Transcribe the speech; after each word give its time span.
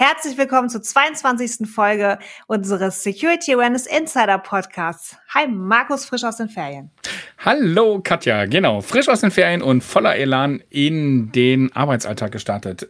Herzlich 0.00 0.38
willkommen 0.38 0.68
zur 0.68 0.80
22. 0.80 1.68
Folge 1.68 2.20
unseres 2.46 3.02
Security 3.02 3.54
Awareness 3.54 3.84
Insider 3.84 4.38
Podcasts. 4.38 5.16
Hi, 5.34 5.48
Markus, 5.48 6.04
frisch 6.04 6.22
aus 6.22 6.36
den 6.36 6.48
Ferien. 6.48 6.92
Hallo, 7.38 8.00
Katja. 8.00 8.44
Genau, 8.44 8.80
frisch 8.80 9.08
aus 9.08 9.22
den 9.22 9.32
Ferien 9.32 9.60
und 9.60 9.82
voller 9.82 10.14
Elan 10.14 10.62
in 10.70 11.32
den 11.32 11.74
Arbeitsalltag 11.74 12.30
gestartet. 12.30 12.88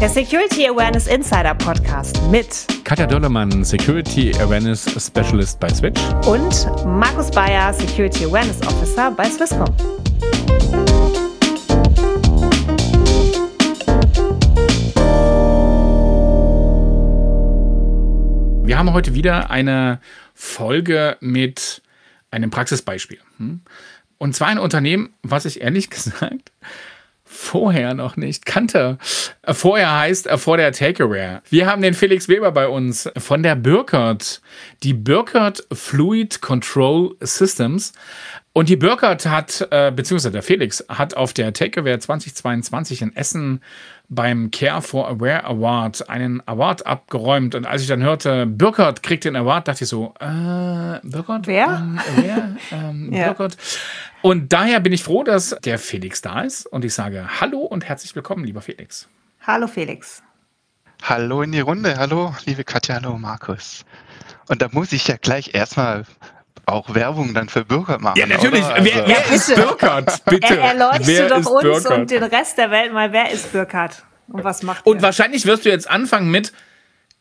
Der 0.00 0.08
Security 0.08 0.68
Awareness 0.68 1.08
Insider 1.08 1.56
Podcast 1.56 2.22
mit 2.30 2.68
Katja 2.84 3.06
Döllermann, 3.06 3.64
Security 3.64 4.32
Awareness 4.38 4.84
Specialist 5.04 5.58
bei 5.58 5.70
Switch. 5.70 6.00
Und 6.24 6.68
Markus 6.86 7.32
Bayer, 7.32 7.74
Security 7.74 8.26
Awareness 8.26 8.60
Officer 8.64 9.10
bei 9.10 9.24
Swisscom. 9.24 9.74
Wir 18.64 18.78
haben 18.78 18.94
heute 18.94 19.14
wieder 19.14 19.50
eine 19.50 20.00
Folge 20.32 21.18
mit 21.20 21.82
einem 22.30 22.48
Praxisbeispiel. 22.48 23.18
Hm? 23.36 23.60
Und 24.16 24.34
zwar 24.34 24.48
ein 24.48 24.58
Unternehmen, 24.58 25.12
was 25.22 25.44
ich 25.44 25.60
ehrlich 25.60 25.90
gesagt 25.90 26.50
vorher 27.24 27.92
noch 27.92 28.16
nicht 28.16 28.46
kannte. 28.46 28.96
Vorher 29.46 29.98
heißt 29.98 30.28
äh, 30.28 30.38
vor 30.38 30.56
der 30.56 30.72
Takeaway. 30.72 31.40
Wir 31.50 31.66
haben 31.66 31.82
den 31.82 31.92
Felix 31.92 32.28
Weber 32.28 32.52
bei 32.52 32.68
uns 32.68 33.10
von 33.18 33.42
der 33.42 33.54
Burkert. 33.54 34.40
Die 34.82 34.94
Burkert 34.94 35.66
Fluid 35.70 36.40
Control 36.40 37.16
Systems. 37.20 37.92
Und 38.54 38.68
die 38.68 38.76
Burkert 38.76 39.26
hat, 39.26 39.66
äh, 39.72 39.92
beziehungsweise 39.94 40.30
der 40.30 40.42
Felix, 40.42 40.84
hat 40.88 41.16
auf 41.16 41.34
der 41.34 41.52
Takeaway 41.52 41.98
2022 41.98 43.02
in 43.02 43.16
Essen 43.16 43.60
beim 44.08 44.50
Care 44.50 44.82
for 44.82 45.08
Aware 45.08 45.44
Award 45.44 46.08
einen 46.08 46.46
Award 46.46 46.86
abgeräumt. 46.86 47.54
Und 47.54 47.66
als 47.66 47.82
ich 47.82 47.88
dann 47.88 48.02
hörte, 48.02 48.46
Burkert 48.46 49.02
kriegt 49.02 49.24
den 49.24 49.36
Award, 49.36 49.68
dachte 49.68 49.84
ich 49.84 49.90
so, 49.90 50.14
äh, 50.20 51.00
Burkert? 51.02 51.46
Wer? 51.46 51.66
Ähm, 51.66 52.00
wer? 52.16 52.56
Ähm, 52.72 53.12
ja. 53.12 53.26
Burkert. 53.28 53.56
Und 54.22 54.52
daher 54.52 54.80
bin 54.80 54.92
ich 54.92 55.02
froh, 55.02 55.24
dass 55.24 55.56
der 55.64 55.78
Felix 55.78 56.22
da 56.22 56.42
ist. 56.42 56.66
Und 56.66 56.84
ich 56.84 56.94
sage 56.94 57.26
Hallo 57.40 57.60
und 57.60 57.84
herzlich 57.84 58.14
willkommen, 58.14 58.44
lieber 58.44 58.60
Felix. 58.60 59.08
Hallo 59.42 59.66
Felix. 59.66 60.22
Hallo 61.02 61.42
in 61.42 61.52
die 61.52 61.60
Runde. 61.60 61.98
Hallo, 61.98 62.34
liebe 62.46 62.64
Katja, 62.64 62.94
hallo 62.94 63.18
Markus. 63.18 63.84
Und 64.48 64.62
da 64.62 64.68
muss 64.72 64.92
ich 64.92 65.06
ja 65.06 65.16
gleich 65.16 65.54
erstmal 65.54 66.04
auch 66.66 66.94
Werbung 66.94 67.34
dann 67.34 67.48
für 67.48 67.64
Burkhardt 67.64 68.00
machen. 68.00 68.18
Ja, 68.18 68.26
natürlich. 68.26 68.64
Also, 68.64 68.84
wer, 68.84 69.06
wer 69.06 69.34
ist 69.34 69.54
Burkhardt? 69.54 70.24
Bitte. 70.26 70.56
Er, 70.56 70.74
erleuchte 70.74 71.28
doch 71.28 71.36
uns 71.36 71.62
Burkhardt? 71.62 71.98
und 71.98 72.10
den 72.10 72.22
Rest 72.22 72.58
der 72.58 72.70
Welt 72.70 72.92
mal, 72.92 73.12
wer 73.12 73.30
ist 73.30 73.52
Burkhardt? 73.52 74.04
Und 74.28 74.44
was 74.44 74.62
macht 74.62 74.86
Und 74.86 74.96
er? 74.98 75.02
wahrscheinlich 75.02 75.44
wirst 75.46 75.64
du 75.64 75.68
jetzt 75.68 75.88
anfangen 75.88 76.30
mit, 76.30 76.52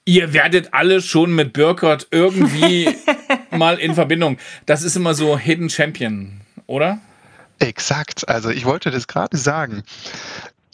ihr 0.05 0.33
werdet 0.33 0.73
alle 0.73 1.01
schon 1.01 1.35
mit 1.35 1.53
Burkhardt 1.53 2.07
irgendwie 2.11 2.95
mal 3.51 3.77
in 3.79 3.95
Verbindung. 3.95 4.37
Das 4.65 4.83
ist 4.83 4.95
immer 4.95 5.13
so 5.13 5.37
Hidden 5.37 5.69
Champion, 5.69 6.41
oder? 6.65 6.99
Exakt. 7.59 8.27
Also 8.27 8.49
ich 8.49 8.65
wollte 8.65 8.91
das 8.91 9.07
gerade 9.07 9.37
sagen. 9.37 9.83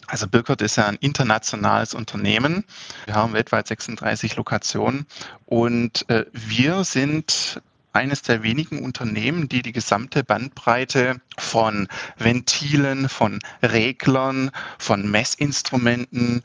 Also 0.06 0.26
Birkert 0.26 0.60
ist 0.60 0.76
ja 0.76 0.86
ein 0.86 0.96
internationales 1.00 1.94
Unternehmen. 1.94 2.64
Wir 3.06 3.14
haben 3.14 3.32
weltweit 3.32 3.68
36 3.68 4.34
Lokationen 4.34 5.06
und 5.46 6.08
äh, 6.08 6.24
wir 6.32 6.82
sind 6.82 7.60
eines 7.92 8.22
der 8.22 8.42
wenigen 8.42 8.82
Unternehmen, 8.82 9.48
die 9.48 9.62
die 9.62 9.72
gesamte 9.72 10.24
Bandbreite 10.24 11.20
von 11.38 11.88
Ventilen, 12.16 13.08
von 13.08 13.38
Reglern, 13.62 14.50
von 14.78 15.10
Messinstrumenten, 15.10 16.42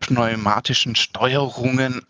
pneumatischen 0.00 0.96
Steuerungen 0.96 2.02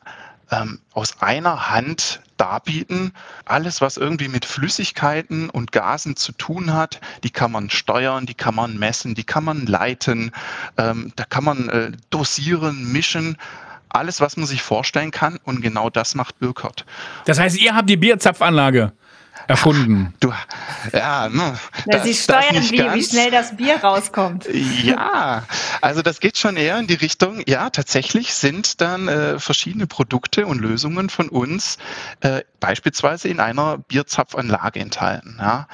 ähm, 0.50 0.80
aus 0.92 1.22
einer 1.22 1.70
Hand 1.70 2.20
darbieten. 2.36 3.12
Alles, 3.44 3.80
was 3.80 3.96
irgendwie 3.96 4.28
mit 4.28 4.44
Flüssigkeiten 4.44 5.48
und 5.50 5.72
Gasen 5.72 6.16
zu 6.16 6.32
tun 6.32 6.72
hat, 6.72 7.00
die 7.22 7.30
kann 7.30 7.52
man 7.52 7.70
steuern, 7.70 8.26
die 8.26 8.34
kann 8.34 8.54
man 8.54 8.78
messen, 8.78 9.14
die 9.14 9.24
kann 9.24 9.44
man 9.44 9.66
leiten, 9.66 10.32
ähm, 10.76 11.12
da 11.16 11.24
kann 11.24 11.44
man 11.44 11.68
äh, 11.68 11.92
dosieren, 12.10 12.90
mischen 12.92 13.36
alles, 13.94 14.20
was 14.20 14.36
man 14.36 14.46
sich 14.46 14.62
vorstellen 14.62 15.10
kann. 15.10 15.38
Und 15.44 15.60
genau 15.60 15.90
das 15.90 16.14
macht 16.14 16.38
Birkert. 16.38 16.84
Das 17.24 17.38
heißt, 17.38 17.58
ihr 17.58 17.74
habt 17.74 17.88
die 17.88 17.96
Bierzapfanlage 17.96 18.92
erfunden. 19.46 20.14
Du, 20.20 20.32
ja, 20.92 21.28
ne, 21.28 21.58
Na, 21.86 21.98
Sie 22.00 22.14
steuern, 22.14 22.62
wie, 22.70 22.78
wie 22.94 23.02
schnell 23.02 23.30
das 23.30 23.56
Bier 23.56 23.76
rauskommt. 23.76 24.48
Ja, 24.84 25.44
also 25.80 26.02
das 26.02 26.20
geht 26.20 26.36
schon 26.36 26.56
eher 26.56 26.78
in 26.78 26.86
die 26.86 26.94
Richtung, 26.94 27.42
ja, 27.46 27.70
tatsächlich 27.70 28.34
sind 28.34 28.80
dann 28.80 29.08
äh, 29.08 29.38
verschiedene 29.38 29.86
Produkte 29.86 30.46
und 30.46 30.60
Lösungen 30.60 31.08
von 31.10 31.28
uns 31.28 31.78
äh, 32.20 32.42
beispielsweise 32.60 33.28
in 33.28 33.40
einer 33.40 33.78
Bierzapfanlage 33.78 34.80
enthalten. 34.80 35.36
Ja. 35.38 35.66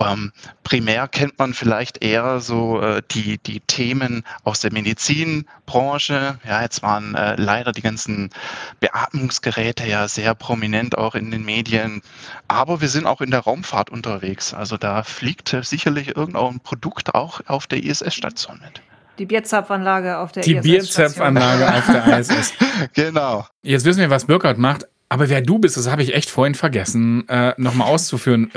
Ähm, 0.00 0.32
primär 0.64 1.08
kennt 1.08 1.38
man 1.38 1.52
vielleicht 1.52 2.02
eher 2.02 2.40
so 2.40 2.80
äh, 2.80 3.02
die, 3.10 3.38
die 3.38 3.60
Themen 3.60 4.24
aus 4.44 4.60
der 4.60 4.72
Medizinbranche. 4.72 6.38
Ja, 6.46 6.62
jetzt 6.62 6.82
waren 6.82 7.14
äh, 7.14 7.36
leider 7.36 7.72
die 7.72 7.82
ganzen 7.82 8.30
Beatmungsgeräte 8.80 9.86
ja 9.86 10.08
sehr 10.08 10.34
prominent 10.34 10.96
auch 10.96 11.14
in 11.14 11.30
den 11.30 11.44
Medien. 11.44 12.02
Aber 12.48 12.80
wir 12.80 12.88
sind 12.88 13.06
auch 13.06 13.20
in 13.20 13.30
der 13.30 13.40
Raumfahrt 13.40 13.90
unterwegs. 13.90 14.54
Also 14.54 14.76
da 14.76 15.02
fliegt 15.02 15.54
sicherlich 15.62 16.16
irgendein 16.16 16.60
Produkt 16.60 17.14
auch 17.14 17.40
auf 17.46 17.66
der 17.66 17.84
ISS-Station 17.84 18.60
mit. 18.64 18.82
Die 19.18 19.26
Bierzapfanlage 19.26 20.16
auf 20.16 20.32
der 20.32 20.42
Die 20.42 20.56
ISS 20.56 20.62
Bierzapfanlage 20.62 21.74
auf 21.74 21.86
der 21.86 22.18
ISS. 22.18 22.54
genau. 22.94 23.46
Jetzt 23.62 23.84
wissen 23.84 24.00
wir, 24.00 24.08
was 24.08 24.24
Burkhardt 24.24 24.56
macht. 24.56 24.86
Aber 25.10 25.28
wer 25.28 25.42
du 25.42 25.58
bist, 25.58 25.76
das 25.76 25.90
habe 25.90 26.04
ich 26.04 26.14
echt 26.14 26.30
vorhin 26.30 26.54
vergessen, 26.54 27.28
äh, 27.28 27.52
nochmal 27.56 27.88
auszuführen. 27.88 28.50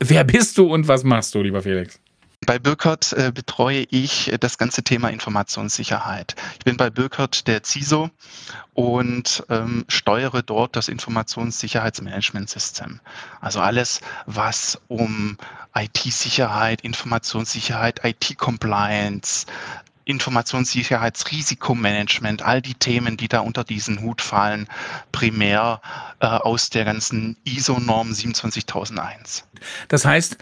Wer 0.00 0.24
bist 0.24 0.58
du 0.58 0.66
und 0.66 0.88
was 0.88 1.04
machst 1.04 1.32
du, 1.34 1.42
lieber 1.42 1.62
Felix? 1.62 2.00
Bei 2.44 2.58
Birkert 2.58 3.12
äh, 3.12 3.30
betreue 3.32 3.86
ich 3.88 4.34
das 4.40 4.58
ganze 4.58 4.82
Thema 4.82 5.10
Informationssicherheit. 5.10 6.34
Ich 6.58 6.64
bin 6.64 6.76
bei 6.76 6.90
Birkert 6.90 7.46
der 7.46 7.62
CISO 7.62 8.10
und 8.74 9.44
ähm, 9.48 9.84
steuere 9.86 10.42
dort 10.42 10.74
das 10.74 10.88
Informationssicherheitsmanagementsystem. 10.88 12.98
Also 13.40 13.60
alles, 13.60 14.00
was 14.26 14.80
um 14.88 15.36
IT-Sicherheit, 15.76 16.80
Informationssicherheit, 16.80 18.04
IT-Compliance, 18.04 19.46
Informationssicherheitsrisikomanagement, 20.04 22.42
all 22.42 22.60
die 22.60 22.74
Themen, 22.74 23.16
die 23.16 23.28
da 23.28 23.38
unter 23.40 23.64
diesen 23.64 24.00
Hut 24.00 24.20
fallen, 24.20 24.68
primär 25.12 25.80
äh, 26.20 26.26
aus 26.26 26.70
der 26.70 26.84
ganzen 26.84 27.36
ISO-Norm 27.44 28.12
27001. 28.12 29.44
Das 29.88 30.04
heißt, 30.04 30.38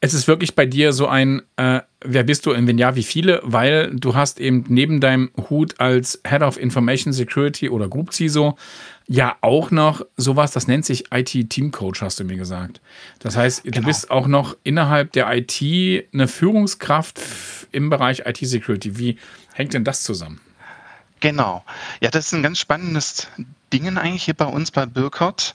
es 0.00 0.14
ist 0.14 0.28
wirklich 0.28 0.54
bei 0.54 0.66
dir 0.66 0.92
so 0.92 1.06
ein, 1.08 1.42
äh, 1.56 1.80
wer 2.00 2.22
bist 2.22 2.46
du 2.46 2.52
und 2.52 2.66
wenn 2.66 2.78
ja, 2.78 2.96
wie 2.96 3.02
viele? 3.02 3.40
Weil 3.42 3.94
du 3.94 4.14
hast 4.14 4.38
eben 4.40 4.64
neben 4.68 5.00
deinem 5.00 5.30
Hut 5.48 5.80
als 5.80 6.20
Head 6.26 6.42
of 6.42 6.58
Information 6.58 7.12
Security 7.12 7.68
oder 7.68 7.88
Group 7.88 8.12
CISO 8.12 8.56
ja 9.08 9.36
auch 9.40 9.70
noch 9.70 10.04
sowas, 10.16 10.50
das 10.50 10.66
nennt 10.66 10.84
sich 10.84 11.12
IT-Team-Coach, 11.12 12.02
hast 12.02 12.20
du 12.20 12.24
mir 12.24 12.36
gesagt. 12.36 12.80
Das 13.20 13.36
heißt, 13.36 13.64
genau. 13.64 13.76
du 13.76 13.82
bist 13.84 14.10
auch 14.10 14.26
noch 14.26 14.56
innerhalb 14.64 15.12
der 15.12 15.32
IT 15.32 15.62
eine 16.12 16.28
Führungskraft 16.28 17.20
im 17.72 17.88
Bereich 17.88 18.22
IT-Security. 18.26 18.98
Wie 18.98 19.18
hängt 19.54 19.74
denn 19.74 19.84
das 19.84 20.02
zusammen? 20.02 20.40
Genau. 21.20 21.64
Ja, 22.00 22.10
das 22.10 22.26
ist 22.26 22.34
ein 22.34 22.42
ganz 22.42 22.58
spannendes 22.58 23.28
Ding 23.72 23.96
eigentlich 23.96 24.24
hier 24.24 24.34
bei 24.34 24.46
uns 24.46 24.70
bei 24.70 24.86
Birkert. 24.86 25.54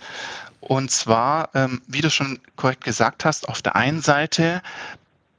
Und 0.61 0.91
zwar, 0.91 1.49
ähm, 1.55 1.81
wie 1.87 2.01
du 2.01 2.09
schon 2.09 2.39
korrekt 2.55 2.83
gesagt 2.83 3.25
hast, 3.25 3.49
auf 3.49 3.61
der 3.61 3.75
einen 3.75 4.01
Seite 4.01 4.61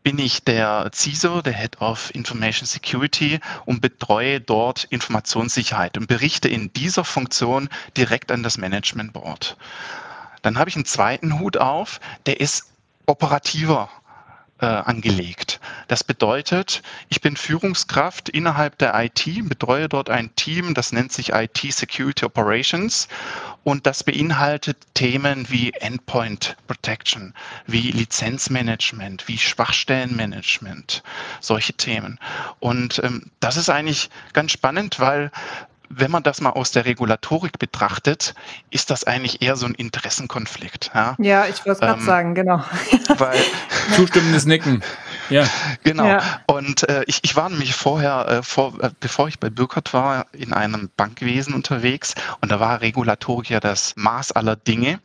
bin 0.02 0.18
ich 0.18 0.42
der 0.42 0.90
CISO, 0.92 1.42
der 1.42 1.52
Head 1.52 1.80
of 1.80 2.12
Information 2.12 2.66
Security 2.66 3.38
und 3.64 3.80
betreue 3.80 4.40
dort 4.40 4.84
Informationssicherheit 4.84 5.96
und 5.96 6.08
berichte 6.08 6.48
in 6.48 6.72
dieser 6.72 7.04
Funktion 7.04 7.68
direkt 7.96 8.32
an 8.32 8.42
das 8.42 8.58
Management 8.58 9.12
Board. 9.12 9.56
Dann 10.42 10.58
habe 10.58 10.68
ich 10.68 10.74
einen 10.74 10.86
zweiten 10.86 11.38
Hut 11.38 11.56
auf, 11.56 12.00
der 12.26 12.40
ist 12.40 12.72
operativer 13.06 13.88
äh, 14.60 14.66
angelegt. 14.66 15.60
Das 15.86 16.02
bedeutet, 16.02 16.82
ich 17.08 17.20
bin 17.20 17.36
Führungskraft 17.36 18.28
innerhalb 18.28 18.78
der 18.78 18.94
IT, 19.04 19.24
betreue 19.48 19.88
dort 19.88 20.10
ein 20.10 20.34
Team, 20.34 20.74
das 20.74 20.92
nennt 20.92 21.12
sich 21.12 21.32
IT 21.32 21.58
Security 21.70 22.24
Operations 22.24 23.08
und 23.64 23.86
das 23.86 24.04
beinhaltet 24.04 24.78
Themen 24.94 25.46
wie 25.48 25.72
Endpoint 25.72 26.56
Protection, 26.66 27.34
wie 27.66 27.90
Lizenzmanagement, 27.90 29.28
wie 29.28 29.38
Schwachstellenmanagement, 29.38 31.02
solche 31.40 31.72
Themen. 31.74 32.18
Und 32.60 33.00
ähm, 33.04 33.30
das 33.40 33.56
ist 33.56 33.70
eigentlich 33.70 34.10
ganz 34.32 34.52
spannend, 34.52 35.00
weil 35.00 35.30
wenn 35.94 36.10
man 36.10 36.22
das 36.22 36.40
mal 36.40 36.50
aus 36.50 36.70
der 36.72 36.86
Regulatorik 36.86 37.58
betrachtet, 37.58 38.34
ist 38.70 38.90
das 38.90 39.04
eigentlich 39.04 39.42
eher 39.42 39.56
so 39.56 39.66
ein 39.66 39.74
Interessenkonflikt. 39.74 40.90
Ja, 40.94 41.16
ja 41.18 41.46
ich 41.46 41.58
wollte 41.66 41.72
es 41.72 41.80
gerade 41.80 42.00
ähm, 42.00 42.06
sagen, 42.06 42.34
genau. 42.34 42.64
Weil, 43.18 43.38
Zustimmendes 43.94 44.46
Nicken. 44.46 44.82
Ja. 45.32 45.46
Genau. 45.84 46.06
Ja. 46.06 46.22
Und 46.46 46.88
äh, 46.88 47.04
ich, 47.06 47.20
ich 47.22 47.36
war 47.36 47.48
nämlich 47.48 47.74
vorher, 47.74 48.26
äh, 48.28 48.42
vor, 48.42 48.74
äh, 48.80 48.90
bevor 49.00 49.28
ich 49.28 49.38
bei 49.38 49.50
Burkhardt 49.50 49.92
war, 49.92 50.26
in 50.32 50.52
einem 50.52 50.90
Bankwesen 50.96 51.54
unterwegs 51.54 52.14
und 52.40 52.50
da 52.52 52.60
war 52.60 52.80
Regulatorik 52.80 53.50
ja 53.50 53.60
das 53.60 53.94
Maß 53.96 54.32
aller 54.32 54.56
Dinge. 54.56 55.00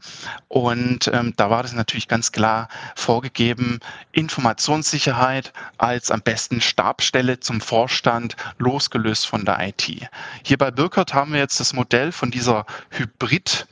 Und 0.47 1.09
ähm, 1.13 1.33
da 1.38 1.50
war 1.50 1.63
das 1.63 1.74
natürlich 1.74 2.07
ganz 2.07 2.31
klar 2.31 2.68
vorgegeben, 2.95 3.79
Informationssicherheit 4.12 5.53
als 5.77 6.12
am 6.12 6.21
besten 6.21 6.62
Stabstelle 6.62 7.39
zum 7.39 7.62
Vorstand, 7.62 8.35
losgelöst 8.57 9.27
von 9.27 9.45
der 9.45 9.59
IT. 9.68 10.09
Hier 10.44 10.57
bei 10.57 10.71
Burkhardt 10.71 11.13
haben 11.13 11.33
wir 11.33 11.39
jetzt 11.39 11.59
das 11.59 11.73
Modell 11.73 12.12
von 12.12 12.31
dieser 12.31 12.65
Hybrid- 12.89 13.68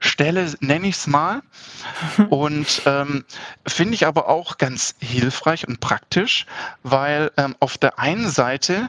Stelle, 0.00 0.52
nenne 0.60 0.88
ich 0.88 0.96
es 0.96 1.06
mal. 1.06 1.42
Und 2.30 2.82
ähm, 2.86 3.24
finde 3.66 3.94
ich 3.94 4.06
aber 4.06 4.28
auch 4.28 4.58
ganz 4.58 4.94
hilfreich 5.00 5.68
und 5.68 5.80
praktisch, 5.80 6.46
weil 6.82 7.30
ähm, 7.36 7.54
auf 7.60 7.78
der 7.78 7.98
einen 7.98 8.28
Seite 8.28 8.88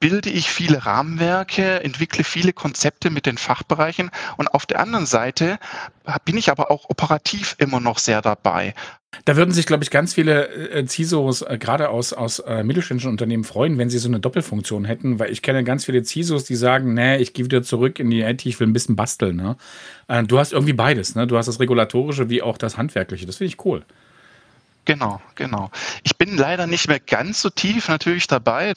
bilde 0.00 0.30
ich 0.30 0.50
viele 0.50 0.86
Rahmenwerke, 0.86 1.82
entwickle 1.82 2.24
viele 2.24 2.52
Konzepte 2.52 3.10
mit 3.10 3.26
den 3.26 3.38
Fachbereichen 3.38 4.10
und 4.36 4.48
auf 4.48 4.66
der 4.66 4.80
anderen 4.80 5.06
Seite 5.06 5.58
bin 6.24 6.36
ich 6.36 6.50
aber 6.50 6.70
auch 6.70 6.88
operativ 6.88 7.56
immer 7.58 7.80
noch 7.80 7.98
sehr 7.98 8.22
dabei. 8.22 8.74
Da 9.24 9.36
würden 9.36 9.52
sich, 9.52 9.66
glaube 9.66 9.82
ich, 9.82 9.90
ganz 9.90 10.14
viele 10.14 10.48
äh, 10.48 10.86
CISOs, 10.86 11.42
äh, 11.42 11.58
gerade 11.58 11.88
aus, 11.88 12.12
aus 12.12 12.38
äh, 12.40 12.62
mittelständischen 12.62 13.10
Unternehmen, 13.10 13.44
freuen, 13.44 13.78
wenn 13.78 13.88
sie 13.88 13.98
so 13.98 14.08
eine 14.08 14.20
Doppelfunktion 14.20 14.84
hätten, 14.84 15.18
weil 15.18 15.30
ich 15.30 15.42
kenne 15.42 15.64
ganz 15.64 15.84
viele 15.84 16.04
CISOs, 16.04 16.44
die 16.44 16.56
sagen, 16.56 16.94
nee, 16.94 17.16
ich 17.16 17.32
gehe 17.32 17.44
wieder 17.44 17.62
zurück 17.62 17.98
in 17.98 18.10
die 18.10 18.20
IT, 18.20 18.44
ich 18.44 18.60
will 18.60 18.66
ein 18.66 18.72
bisschen 18.72 18.96
basteln. 18.96 19.36
Ne? 19.36 19.56
Du 20.28 20.38
hast 20.38 20.52
irgendwie 20.52 20.72
beides, 20.72 21.14
ne? 21.14 21.26
Du 21.26 21.36
hast 21.36 21.46
das 21.46 21.58
Regulatorische 21.58 22.28
wie 22.28 22.42
auch 22.42 22.58
das 22.58 22.76
Handwerkliche. 22.76 23.26
Das 23.26 23.36
finde 23.36 23.48
ich 23.48 23.64
cool. 23.64 23.84
Genau, 24.86 25.20
genau. 25.34 25.72
Ich 26.04 26.16
bin 26.16 26.36
leider 26.36 26.68
nicht 26.68 26.86
mehr 26.86 27.00
ganz 27.00 27.42
so 27.42 27.50
tief 27.50 27.88
natürlich 27.88 28.28
dabei, 28.28 28.72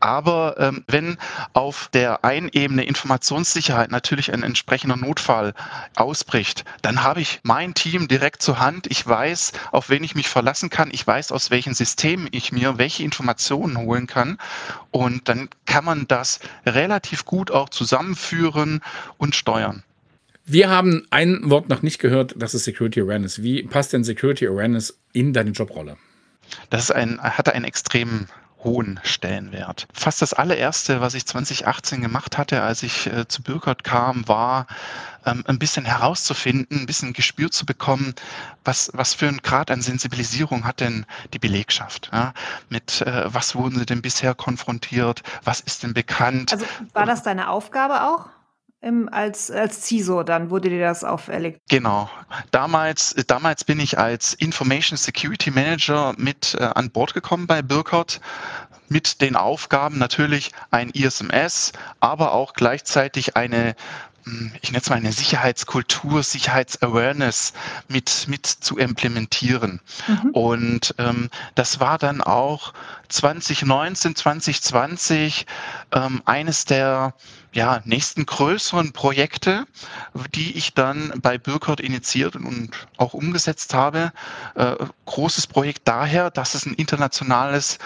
aber 0.00 0.56
ähm, 0.58 0.84
wenn 0.86 1.16
auf 1.54 1.88
der 1.94 2.26
einen 2.26 2.50
Ebene 2.50 2.84
Informationssicherheit 2.84 3.90
natürlich 3.90 4.34
ein 4.34 4.42
entsprechender 4.42 4.96
Notfall 4.96 5.54
ausbricht, 5.94 6.66
dann 6.82 7.02
habe 7.02 7.22
ich 7.22 7.40
mein 7.42 7.72
Team 7.72 8.06
direkt 8.06 8.42
zur 8.42 8.58
Hand. 8.60 8.86
Ich 8.88 9.06
weiß, 9.06 9.52
auf 9.72 9.88
wen 9.88 10.04
ich 10.04 10.14
mich 10.14 10.28
verlassen 10.28 10.68
kann. 10.68 10.90
Ich 10.92 11.06
weiß, 11.06 11.32
aus 11.32 11.50
welchen 11.50 11.72
Systemen 11.72 12.28
ich 12.32 12.52
mir 12.52 12.76
welche 12.76 13.02
Informationen 13.02 13.78
holen 13.78 14.06
kann. 14.06 14.36
Und 14.90 15.26
dann 15.30 15.48
kann 15.64 15.86
man 15.86 16.06
das 16.06 16.38
relativ 16.66 17.24
gut 17.24 17.50
auch 17.50 17.70
zusammenführen 17.70 18.82
und 19.16 19.34
steuern. 19.34 19.84
Wir 20.48 20.70
haben 20.70 21.04
ein 21.10 21.50
Wort 21.50 21.68
noch 21.68 21.82
nicht 21.82 21.98
gehört, 21.98 22.34
das 22.36 22.54
ist 22.54 22.64
Security 22.64 23.00
Awareness. 23.00 23.42
Wie 23.42 23.64
passt 23.64 23.92
denn 23.92 24.04
Security 24.04 24.46
Awareness 24.46 24.96
in 25.12 25.32
deine 25.32 25.50
Jobrolle? 25.50 25.96
Das 26.70 26.84
ist 26.84 26.92
ein, 26.92 27.20
hatte 27.20 27.52
einen 27.52 27.64
extrem 27.64 28.28
hohen 28.62 29.00
Stellenwert. 29.02 29.88
Fast 29.92 30.22
das 30.22 30.32
allererste, 30.32 31.00
was 31.00 31.14
ich 31.14 31.26
2018 31.26 32.00
gemacht 32.00 32.38
hatte, 32.38 32.62
als 32.62 32.84
ich 32.84 33.08
äh, 33.08 33.26
zu 33.26 33.42
Bürgert 33.42 33.82
kam, 33.82 34.28
war 34.28 34.68
ähm, 35.24 35.42
ein 35.48 35.58
bisschen 35.58 35.84
herauszufinden, 35.84 36.80
ein 36.80 36.86
bisschen 36.86 37.12
Gespür 37.12 37.50
zu 37.50 37.66
bekommen, 37.66 38.14
was, 38.64 38.90
was 38.94 39.14
für 39.14 39.26
ein 39.26 39.38
Grad 39.38 39.72
an 39.72 39.82
Sensibilisierung 39.82 40.64
hat 40.64 40.78
denn 40.78 41.06
die 41.34 41.40
Belegschaft? 41.40 42.10
Ja? 42.12 42.34
Mit 42.68 43.02
äh, 43.02 43.24
was 43.26 43.56
wurden 43.56 43.80
sie 43.80 43.86
denn 43.86 44.00
bisher 44.00 44.34
konfrontiert? 44.34 45.22
Was 45.42 45.60
ist 45.60 45.82
denn 45.82 45.92
bekannt? 45.92 46.52
Also 46.52 46.66
war 46.92 47.04
das 47.04 47.24
deine 47.24 47.50
Aufgabe 47.50 48.02
auch? 48.02 48.26
Im, 48.86 49.08
als, 49.08 49.50
als 49.50 49.86
CISO, 49.86 50.22
dann 50.22 50.50
wurde 50.50 50.70
dir 50.70 50.80
das 50.80 51.02
auferlegt. 51.02 51.60
Genau. 51.68 52.08
Damals, 52.52 53.14
damals 53.26 53.64
bin 53.64 53.80
ich 53.80 53.98
als 53.98 54.34
Information 54.34 54.96
Security 54.96 55.50
Manager 55.50 56.14
mit 56.16 56.56
äh, 56.58 56.62
an 56.62 56.90
Bord 56.90 57.12
gekommen 57.12 57.46
bei 57.46 57.62
Burkhardt 57.62 58.20
mit 58.88 59.20
den 59.20 59.34
Aufgaben 59.34 59.98
natürlich 59.98 60.52
ein 60.70 60.90
ISMS, 60.90 61.72
aber 61.98 62.32
auch 62.32 62.54
gleichzeitig 62.54 63.36
eine 63.36 63.74
hm, 64.26 64.52
ich 64.60 64.70
nenne 64.70 64.82
es 64.82 64.90
mal 64.90 64.96
eine 64.96 65.12
Sicherheitskultur, 65.12 66.22
Sicherheitsawareness 66.22 67.52
mit, 67.88 68.26
mit 68.28 68.46
zu 68.46 68.76
implementieren. 68.76 69.80
Mhm. 70.08 70.30
Und 70.30 70.94
ähm, 70.98 71.30
das 71.54 71.78
war 71.78 71.98
dann 71.98 72.20
auch 72.20 72.72
2019, 73.08 74.16
2020 74.16 75.46
ähm, 75.92 76.22
eines 76.24 76.64
der 76.64 77.14
ja, 77.56 77.80
nächsten 77.86 78.26
größeren 78.26 78.92
Projekte, 78.92 79.66
die 80.34 80.58
ich 80.58 80.74
dann 80.74 81.10
bei 81.22 81.38
Burkhardt 81.38 81.80
initiiert 81.80 82.36
und 82.36 82.68
auch 82.98 83.14
umgesetzt 83.14 83.72
habe. 83.72 84.12
Äh, 84.56 84.74
großes 85.06 85.46
Projekt 85.46 85.88
daher, 85.88 86.30
dass 86.30 86.54
es 86.54 86.66
ein 86.66 86.74
internationales 86.74 87.78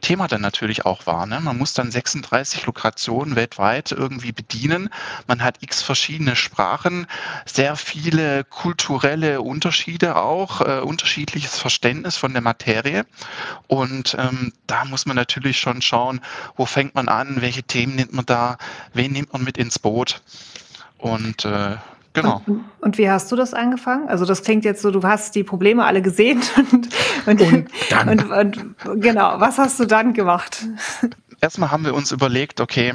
Thema 0.00 0.28
dann 0.28 0.40
natürlich 0.40 0.86
auch 0.86 1.06
war. 1.06 1.26
Ne? 1.26 1.40
Man 1.40 1.58
muss 1.58 1.74
dann 1.74 1.90
36 1.90 2.64
Lokationen 2.64 3.36
weltweit 3.36 3.92
irgendwie 3.92 4.32
bedienen. 4.32 4.88
Man 5.26 5.44
hat 5.44 5.58
x 5.60 5.82
verschiedene 5.82 6.34
Sprachen, 6.34 7.06
sehr 7.44 7.76
viele 7.76 8.44
kulturelle 8.44 9.42
Unterschiede 9.42 10.16
auch, 10.16 10.62
äh, 10.62 10.80
unterschiedliches 10.80 11.58
Verständnis 11.58 12.16
von 12.16 12.32
der 12.32 12.40
Materie. 12.40 13.04
Und 13.66 14.16
ähm, 14.18 14.54
da 14.66 14.86
muss 14.86 15.04
man 15.04 15.16
natürlich 15.16 15.60
schon 15.60 15.82
schauen, 15.82 16.22
wo 16.56 16.64
fängt 16.64 16.94
man 16.94 17.08
an, 17.08 17.42
welche 17.42 17.62
Themen 17.62 17.94
nimmt 17.94 18.14
man 18.14 18.24
da, 18.24 18.56
wen 18.94 19.17
nimmt 19.18 19.32
man 19.32 19.44
mit 19.44 19.58
ins 19.58 19.78
Boot. 19.78 20.22
Und 20.98 21.44
äh, 21.44 21.76
Genau. 22.14 22.42
Und, 22.46 22.64
und, 22.80 22.98
wie 22.98 23.08
hast 23.08 23.30
du 23.30 23.36
das 23.36 23.54
angefangen? 23.54 24.08
Also 24.08 24.24
das 24.24 24.42
klingt 24.42 24.64
jetzt 24.64 24.82
so, 24.82 24.90
du 24.90 25.02
hast 25.02 25.34
die 25.34 25.44
Probleme 25.44 25.84
alle 25.84 26.02
gesehen 26.02 26.42
und, 26.56 26.88
und, 27.26 27.40
und, 27.40 27.68
dann. 27.90 28.08
und, 28.08 28.30
und 28.86 29.00
genau, 29.00 29.38
was 29.38 29.58
hast 29.58 29.78
du 29.78 29.84
dann 29.84 30.14
gemacht? 30.14 30.66
Erstmal 31.40 31.70
haben 31.70 31.84
wir 31.84 31.94
uns 31.94 32.10
überlegt, 32.10 32.60
okay, 32.60 32.94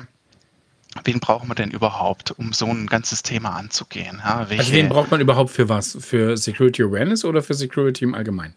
wen 1.03 1.19
brauchen 1.19 1.47
wir 1.47 1.55
denn 1.55 1.71
überhaupt, 1.71 2.31
um 2.31 2.51
so 2.51 2.65
ein 2.65 2.87
ganzes 2.87 3.23
Thema 3.23 3.51
anzugehen? 3.51 4.21
Ja, 4.25 4.39
also 4.49 4.73
wen 4.73 4.89
braucht 4.89 5.11
man 5.11 5.21
überhaupt 5.21 5.51
für 5.51 5.69
was? 5.69 5.97
Für 6.01 6.35
Security 6.35 6.83
Awareness 6.83 7.23
oder 7.23 7.41
für 7.41 7.53
Security 7.53 8.03
im 8.03 8.15
Allgemeinen? 8.15 8.55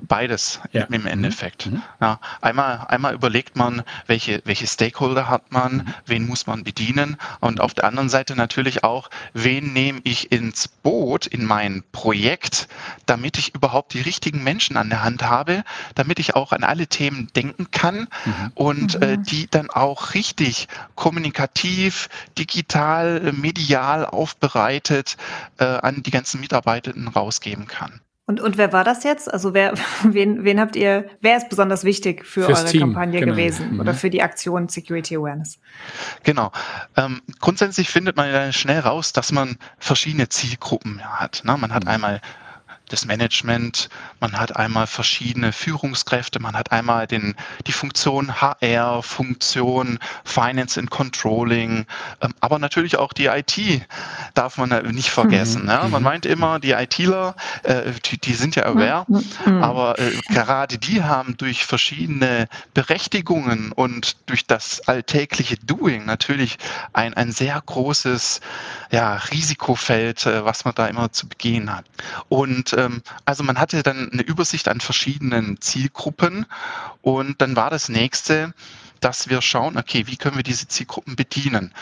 Beides 0.00 0.60
ja. 0.72 0.84
im 0.84 1.06
Endeffekt. 1.06 1.66
Mhm. 1.66 1.82
Ja, 2.00 2.20
einmal, 2.40 2.86
einmal 2.88 3.14
überlegt 3.14 3.56
man, 3.56 3.82
welche, 4.06 4.42
welche 4.44 4.66
Stakeholder 4.66 5.28
hat 5.28 5.52
man, 5.52 5.76
mhm. 5.76 5.94
wen 6.06 6.26
muss 6.26 6.46
man 6.46 6.64
bedienen 6.64 7.16
und 7.40 7.60
auf 7.60 7.74
der 7.74 7.84
anderen 7.84 8.08
Seite 8.08 8.36
natürlich 8.36 8.84
auch, 8.84 9.10
wen 9.32 9.72
nehme 9.72 10.00
ich 10.04 10.32
ins 10.32 10.68
Boot 10.68 11.26
in 11.26 11.44
mein 11.44 11.82
Projekt, 11.92 12.68
damit 13.06 13.38
ich 13.38 13.54
überhaupt 13.54 13.94
die 13.94 14.00
richtigen 14.00 14.42
Menschen 14.42 14.76
an 14.76 14.90
der 14.90 15.02
Hand 15.02 15.22
habe, 15.22 15.64
damit 15.94 16.18
ich 16.18 16.34
auch 16.34 16.52
an 16.52 16.64
alle 16.64 16.86
Themen 16.86 17.28
denken 17.34 17.70
kann 17.70 18.08
mhm. 18.24 18.52
und 18.54 19.02
äh, 19.02 19.16
mhm. 19.16 19.22
die 19.24 19.48
dann 19.50 19.70
auch 19.70 20.14
richtig 20.14 20.68
kommunikativ, 20.94 22.08
digital, 22.38 23.32
medial 23.32 24.04
aufbereitet 24.06 25.16
äh, 25.58 25.64
an 25.64 26.02
die 26.02 26.10
ganzen 26.10 26.40
Mitarbeitenden 26.40 27.08
rausgeben 27.08 27.66
kann. 27.66 28.00
Und, 28.26 28.40
und 28.40 28.56
wer 28.56 28.72
war 28.72 28.84
das 28.84 29.04
jetzt? 29.04 29.32
Also 29.32 29.52
wer, 29.52 29.74
wen, 30.02 30.44
wen 30.44 30.58
habt 30.58 30.76
ihr, 30.76 31.06
wer 31.20 31.36
ist 31.36 31.48
besonders 31.50 31.84
wichtig 31.84 32.24
für 32.24 32.44
Fürs 32.44 32.60
eure 32.60 32.70
Team, 32.70 32.80
Kampagne 32.80 33.20
genau. 33.20 33.32
gewesen 33.32 33.74
mhm. 33.74 33.80
oder 33.80 33.94
für 33.94 34.08
die 34.08 34.22
Aktion 34.22 34.68
Security 34.68 35.16
Awareness? 35.16 35.58
Genau. 36.22 36.50
Ähm, 36.96 37.20
grundsätzlich 37.40 37.90
findet 37.90 38.16
man 38.16 38.30
ja 38.30 38.50
schnell 38.52 38.80
raus, 38.80 39.12
dass 39.12 39.30
man 39.30 39.56
verschiedene 39.78 40.28
Zielgruppen 40.28 41.02
hat. 41.04 41.42
Ne? 41.44 41.56
Man 41.58 41.74
hat 41.74 41.84
mhm. 41.84 41.90
einmal 41.90 42.20
das 42.94 43.04
Management, 43.06 43.88
man 44.20 44.38
hat 44.38 44.56
einmal 44.56 44.86
verschiedene 44.86 45.52
Führungskräfte, 45.52 46.38
man 46.38 46.54
hat 46.54 46.70
einmal 46.70 47.08
den, 47.08 47.34
die 47.66 47.72
Funktion 47.72 48.40
HR, 48.40 49.02
Funktion 49.02 49.98
Finance 50.24 50.78
and 50.78 50.90
Controlling, 50.90 51.86
ähm, 52.20 52.34
aber 52.38 52.60
natürlich 52.60 52.96
auch 52.96 53.12
die 53.12 53.26
IT 53.26 53.58
darf 54.34 54.58
man 54.58 54.70
nicht 54.92 55.10
vergessen. 55.10 55.62
Mhm. 55.62 55.66
Ne? 55.66 55.78
Man 55.90 56.02
mhm. 56.02 56.04
meint 56.04 56.26
immer, 56.26 56.60
die 56.60 56.70
ITler, 56.70 57.34
äh, 57.64 57.90
die, 58.04 58.18
die, 58.18 58.34
sind 58.34 58.54
ja 58.54 58.66
aware, 58.66 59.04
mhm. 59.08 59.24
mhm. 59.44 59.62
aber 59.64 59.98
äh, 59.98 60.12
gerade 60.28 60.78
die 60.78 61.02
haben 61.02 61.36
durch 61.36 61.64
verschiedene 61.64 62.46
Berechtigungen 62.74 63.72
und 63.72 64.16
durch 64.26 64.46
das 64.46 64.86
alltägliche 64.86 65.56
Doing 65.56 66.04
natürlich 66.04 66.58
ein, 66.92 67.14
ein 67.14 67.32
sehr 67.32 67.60
großes 67.66 68.40
ja, 68.92 69.16
Risikofeld, 69.32 70.26
äh, 70.26 70.44
was 70.44 70.64
man 70.64 70.74
da 70.76 70.86
immer 70.86 71.10
zu 71.10 71.28
begehen 71.28 71.74
hat. 71.74 71.86
Und 72.28 72.72
ähm, 72.74 72.83
also 73.24 73.42
man 73.44 73.58
hatte 73.58 73.82
dann 73.82 74.10
eine 74.12 74.22
Übersicht 74.22 74.68
an 74.68 74.80
verschiedenen 74.80 75.60
Zielgruppen 75.60 76.46
und 77.02 77.40
dann 77.40 77.56
war 77.56 77.70
das 77.70 77.88
nächste, 77.88 78.54
dass 79.00 79.28
wir 79.28 79.42
schauen, 79.42 79.76
okay, 79.76 80.06
wie 80.06 80.16
können 80.16 80.36
wir 80.36 80.42
diese 80.42 80.68
Zielgruppen 80.68 81.16
bedienen? 81.16 81.72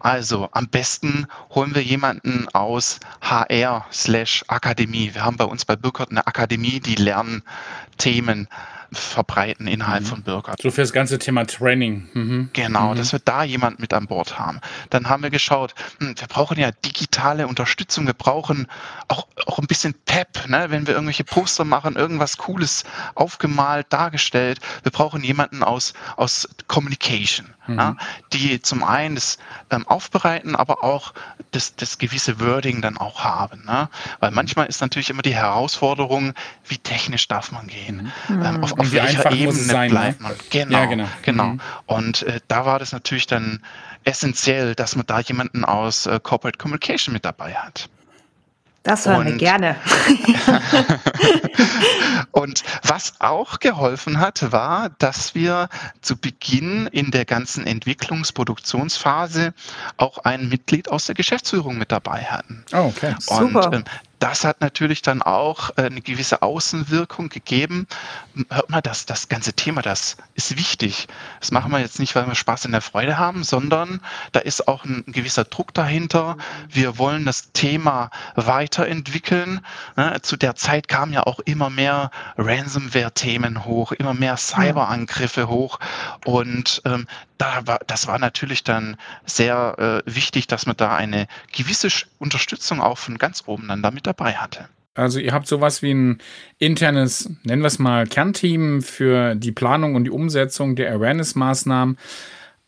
Also 0.00 0.48
am 0.52 0.66
besten 0.68 1.26
holen 1.54 1.74
wir 1.74 1.82
jemanden 1.82 2.48
aus 2.54 3.00
HR 3.20 3.84
slash 3.92 4.44
Akademie. 4.48 5.14
Wir 5.14 5.24
haben 5.24 5.36
bei 5.36 5.44
uns 5.44 5.66
bei 5.66 5.76
Burkhardt 5.76 6.10
eine 6.10 6.26
Akademie, 6.26 6.80
die 6.80 6.94
Lernthemen 6.94 8.48
verbreiten 8.92 9.66
innerhalb 9.66 10.02
mhm. 10.02 10.06
von 10.06 10.22
Bürgern. 10.22 10.56
So 10.60 10.70
für 10.70 10.80
das 10.80 10.92
ganze 10.92 11.18
Thema 11.18 11.46
Training. 11.46 12.08
Mhm. 12.12 12.50
Genau, 12.52 12.92
mhm. 12.92 12.96
dass 12.96 13.12
wir 13.12 13.20
da 13.20 13.44
jemand 13.44 13.78
mit 13.78 13.92
an 13.92 14.06
Bord 14.06 14.38
haben. 14.38 14.60
Dann 14.90 15.08
haben 15.08 15.22
wir 15.22 15.30
geschaut, 15.30 15.74
hm, 15.98 16.14
wir 16.18 16.28
brauchen 16.28 16.58
ja 16.58 16.70
digitale 16.72 17.46
Unterstützung, 17.46 18.06
wir 18.06 18.14
brauchen 18.14 18.66
auch, 19.08 19.26
auch 19.46 19.58
ein 19.58 19.66
bisschen 19.66 19.94
Pep, 20.06 20.48
ne? 20.48 20.66
wenn 20.70 20.86
wir 20.86 20.94
irgendwelche 20.94 21.24
Poster 21.24 21.64
machen, 21.64 21.96
irgendwas 21.96 22.36
Cooles 22.36 22.84
aufgemalt, 23.14 23.86
dargestellt. 23.90 24.60
Wir 24.82 24.92
brauchen 24.92 25.22
jemanden 25.22 25.62
aus, 25.62 25.92
aus 26.16 26.48
Communication, 26.66 27.54
mhm. 27.66 27.78
ja? 27.78 27.96
die 28.32 28.60
zum 28.60 28.82
einen 28.82 29.14
das 29.14 29.38
ähm, 29.70 29.86
aufbereiten, 29.86 30.56
aber 30.56 30.82
auch 30.82 31.14
das, 31.52 31.76
das 31.76 31.98
gewisse 31.98 32.40
Wording 32.40 32.82
dann 32.82 32.96
auch 32.96 33.22
haben. 33.22 33.64
Ne? 33.64 33.88
Weil 34.20 34.30
manchmal 34.30 34.66
ist 34.66 34.80
natürlich 34.80 35.10
immer 35.10 35.22
die 35.22 35.34
Herausforderung, 35.34 36.34
wie 36.66 36.78
technisch 36.78 37.28
darf 37.28 37.52
man 37.52 37.66
gehen? 37.66 38.12
Mhm. 38.28 38.42
Ähm, 38.44 38.64
auf, 38.64 38.78
auf 38.80 38.92
welcher 38.92 39.32
Ebene 39.32 39.52
sein, 39.52 39.90
ne? 39.90 39.98
bleibt 39.98 40.20
man? 40.20 40.32
Genau, 40.50 40.78
ja, 40.78 40.84
genau. 40.86 41.08
genau. 41.22 41.44
Mhm. 41.44 41.60
Und 41.86 42.22
äh, 42.22 42.40
da 42.48 42.66
war 42.66 42.78
das 42.78 42.92
natürlich 42.92 43.26
dann 43.26 43.62
essentiell, 44.04 44.74
dass 44.74 44.96
man 44.96 45.06
da 45.06 45.20
jemanden 45.20 45.64
aus 45.64 46.06
äh, 46.06 46.18
Corporate 46.22 46.58
Communication 46.58 47.12
mit 47.12 47.24
dabei 47.24 47.54
hat. 47.54 47.88
Das 48.82 49.04
hören 49.04 49.26
und, 49.26 49.26
wir 49.26 49.36
gerne. 49.36 49.76
und 52.30 52.62
was 52.82 53.12
auch 53.20 53.58
geholfen 53.58 54.18
hat, 54.18 54.52
war, 54.52 54.88
dass 54.98 55.34
wir 55.34 55.68
zu 56.00 56.16
Beginn 56.16 56.86
in 56.86 57.10
der 57.10 57.26
ganzen 57.26 57.66
Entwicklungsproduktionsphase 57.66 59.52
auch 59.98 60.16
ein 60.18 60.48
Mitglied 60.48 60.90
aus 60.90 61.04
der 61.04 61.14
Geschäftsführung 61.14 61.76
mit 61.76 61.92
dabei 61.92 62.24
hatten. 62.24 62.64
Oh, 62.72 62.90
okay. 62.96 63.14
Und 63.26 63.52
Super. 63.52 63.70
Ähm, 63.74 63.84
das 64.20 64.44
hat 64.44 64.60
natürlich 64.60 65.02
dann 65.02 65.22
auch 65.22 65.70
äh, 65.70 65.82
eine 65.82 66.02
gewisse 66.02 66.42
Außenwirkung 66.42 67.30
gegeben. 67.30 67.86
Hört 68.50 68.70
mal, 68.70 68.82
das, 68.82 69.06
das 69.06 69.28
ganze 69.28 69.54
Thema, 69.54 69.82
das 69.82 70.18
ist 70.34 70.56
wichtig. 70.56 71.08
Das 71.40 71.50
machen 71.50 71.72
wir 71.72 71.80
jetzt 71.80 71.98
nicht, 71.98 72.14
weil 72.14 72.26
wir 72.26 72.34
Spaß 72.34 72.66
in 72.66 72.72
der 72.72 72.82
Freude 72.82 73.18
haben, 73.18 73.42
sondern 73.44 74.00
da 74.32 74.40
ist 74.40 74.68
auch 74.68 74.84
ein, 74.84 75.04
gewisser 75.06 75.44
Druck 75.44 75.72
dahinter. 75.74 76.36
Wir 76.68 76.98
wollen 76.98 77.24
das 77.24 77.50
Thema 77.52 78.10
weiterentwickeln. 78.36 79.60
Ne, 79.96 80.20
zu 80.22 80.36
der 80.36 80.54
Zeit 80.54 80.86
kamen 80.86 81.14
ja 81.14 81.22
auch 81.22 81.40
immer 81.40 81.70
mehr 81.70 82.10
Ransomware-Themen 82.36 83.64
hoch, 83.64 83.92
immer 83.92 84.12
mehr 84.12 84.36
Cyberangriffe 84.36 85.48
hoch. 85.48 85.80
Und 86.26 86.82
ähm, 86.84 87.06
da 87.40 87.66
war, 87.66 87.80
das 87.86 88.06
war 88.06 88.18
natürlich 88.18 88.64
dann 88.64 88.96
sehr 89.24 90.02
äh, 90.06 90.14
wichtig, 90.14 90.46
dass 90.46 90.66
man 90.66 90.76
da 90.76 90.94
eine 90.94 91.26
gewisse 91.56 91.88
Unterstützung 92.18 92.80
auch 92.80 92.98
von 92.98 93.18
ganz 93.18 93.44
oben 93.46 93.68
dann 93.68 93.82
damit 93.82 94.06
dabei 94.06 94.34
hatte. 94.34 94.68
Also 94.94 95.18
ihr 95.18 95.32
habt 95.32 95.46
sowas 95.46 95.82
wie 95.82 95.94
ein 95.94 96.18
internes, 96.58 97.30
nennen 97.44 97.62
wir 97.62 97.68
es 97.68 97.78
mal, 97.78 98.06
Kernteam 98.06 98.82
für 98.82 99.34
die 99.34 99.52
Planung 99.52 99.94
und 99.94 100.04
die 100.04 100.10
Umsetzung 100.10 100.76
der 100.76 100.92
Awareness-Maßnahmen. 100.92 101.96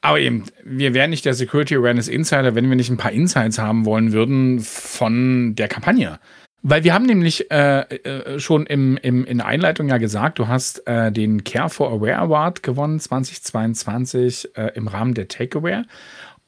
Aber 0.00 0.18
eben, 0.18 0.46
wir 0.64 0.94
wären 0.94 1.10
nicht 1.10 1.24
der 1.24 1.34
Security 1.34 1.76
Awareness 1.76 2.08
Insider, 2.08 2.54
wenn 2.54 2.68
wir 2.68 2.76
nicht 2.76 2.90
ein 2.90 2.96
paar 2.96 3.12
Insights 3.12 3.58
haben 3.58 3.84
wollen 3.84 4.12
würden 4.12 4.60
von 4.60 5.54
der 5.54 5.68
Kampagne. 5.68 6.18
Weil 6.64 6.84
wir 6.84 6.94
haben 6.94 7.06
nämlich 7.06 7.50
äh, 7.50 7.80
äh, 7.80 8.38
schon 8.38 8.66
im, 8.66 8.96
im, 8.98 9.24
in 9.24 9.38
der 9.38 9.46
Einleitung 9.46 9.88
ja 9.88 9.98
gesagt, 9.98 10.38
du 10.38 10.46
hast 10.46 10.86
äh, 10.86 11.10
den 11.10 11.42
Care 11.42 11.68
for 11.68 11.90
Aware 11.90 12.18
Award 12.18 12.62
gewonnen 12.62 13.00
2022 13.00 14.56
äh, 14.56 14.70
im 14.74 14.86
Rahmen 14.86 15.14
der 15.14 15.26
Takeaware. 15.26 15.86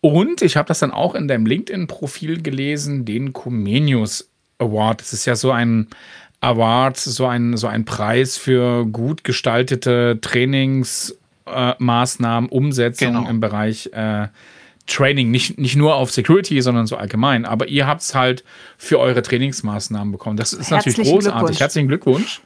Und 0.01 0.41
ich 0.43 0.57
habe 0.57 0.69
das 0.69 0.79
dann 0.79 0.93
auch 0.93 1.17
in 1.17 1.27
deinem 1.27 1.47
LinkedIn-Profil 1.47 2.43
gelesen, 2.43 3.05
den 3.05 3.33
Comenius 3.33 4.31
Award. 4.59 5.01
Das 5.01 5.13
ist 5.13 5.25
ja 5.25 5.35
so 5.35 5.51
ein 5.51 5.89
Award, 6.41 6.97
so 6.97 7.27
ein, 7.27 7.57
so 7.57 7.67
ein 7.67 7.85
Preis 7.85 8.37
für 8.37 8.87
gut 8.87 9.25
gestaltete 9.25 10.21
Trainingsmaßnahmen, 10.21 12.51
Umsetzung 12.51 13.15
genau. 13.15 13.29
im 13.29 13.41
Bereich 13.41 13.91
äh, 13.93 14.29
Training, 14.87 15.31
nicht, 15.31 15.59
nicht 15.59 15.77
nur 15.77 15.95
auf 15.95 16.11
Security, 16.11 16.61
sondern 16.61 16.87
so 16.87 16.97
allgemein. 16.97 17.45
Aber 17.47 17.69
ihr 17.69 17.87
habt 17.87 18.03
es 18.03 18.15
halt 18.15 18.45
für 18.77 18.99
eure 18.99 19.23
Trainingsmaßnahmen 19.23 20.13
bekommen. 20.13 20.37
Das 20.37 20.53
ist 20.53 20.71
Herzlichen 20.71 21.03
natürlich 21.03 21.25
großartig. 21.25 21.61
Herzlichen 21.61 21.89
Glückwunsch. 21.89 22.43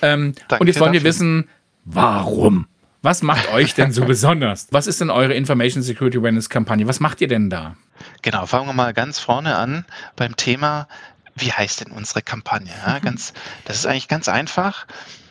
Ähm, 0.00 0.34
und 0.58 0.66
jetzt 0.66 0.80
wollen 0.80 0.92
wir 0.92 1.04
wissen, 1.04 1.48
warum? 1.84 2.66
Was 3.02 3.22
macht 3.22 3.52
euch 3.52 3.74
denn 3.74 3.90
so 3.92 4.04
besonders? 4.06 4.68
Was 4.70 4.86
ist 4.86 5.00
denn 5.00 5.10
eure 5.10 5.34
Information 5.34 5.82
Security 5.82 6.18
Awareness 6.18 6.48
Kampagne? 6.48 6.86
Was 6.86 7.00
macht 7.00 7.20
ihr 7.20 7.28
denn 7.28 7.50
da? 7.50 7.76
Genau, 8.22 8.46
fangen 8.46 8.68
wir 8.68 8.72
mal 8.72 8.94
ganz 8.94 9.18
vorne 9.18 9.56
an 9.56 9.84
beim 10.16 10.36
Thema, 10.36 10.86
wie 11.34 11.52
heißt 11.52 11.80
denn 11.80 11.92
unsere 11.92 12.22
Kampagne? 12.22 12.72
Ja, 12.86 12.98
ganz, 13.00 13.32
das 13.64 13.76
ist 13.76 13.86
eigentlich 13.86 14.08
ganz 14.08 14.28
einfach, 14.28 14.86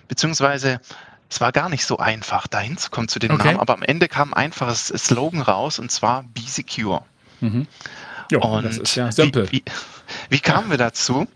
beziehungsweise 0.07 0.81
es 1.31 1.39
war 1.39 1.53
gar 1.53 1.69
nicht 1.69 1.85
so 1.85 1.97
einfach, 1.97 2.45
da 2.45 2.59
hinzukommen 2.59 3.07
zu 3.07 3.17
dem 3.17 3.31
okay. 3.31 3.47
Namen, 3.47 3.59
aber 3.61 3.73
am 3.73 3.83
Ende 3.83 4.09
kam 4.09 4.33
ein 4.33 4.51
einfaches 4.51 4.87
Slogan 4.87 5.41
raus 5.41 5.79
und 5.79 5.89
zwar 5.89 6.23
Be 6.23 6.41
Secure. 6.45 7.03
Mhm. 7.39 7.67
Jo, 8.29 8.41
und 8.41 8.65
das 8.65 8.77
ist 8.77 8.95
ja 8.95 9.09
simpel. 9.13 9.49
Wie, 9.49 9.57
wie, 9.57 9.63
wie 10.29 10.39
kamen 10.41 10.69
wir 10.69 10.77
dazu? 10.77 11.27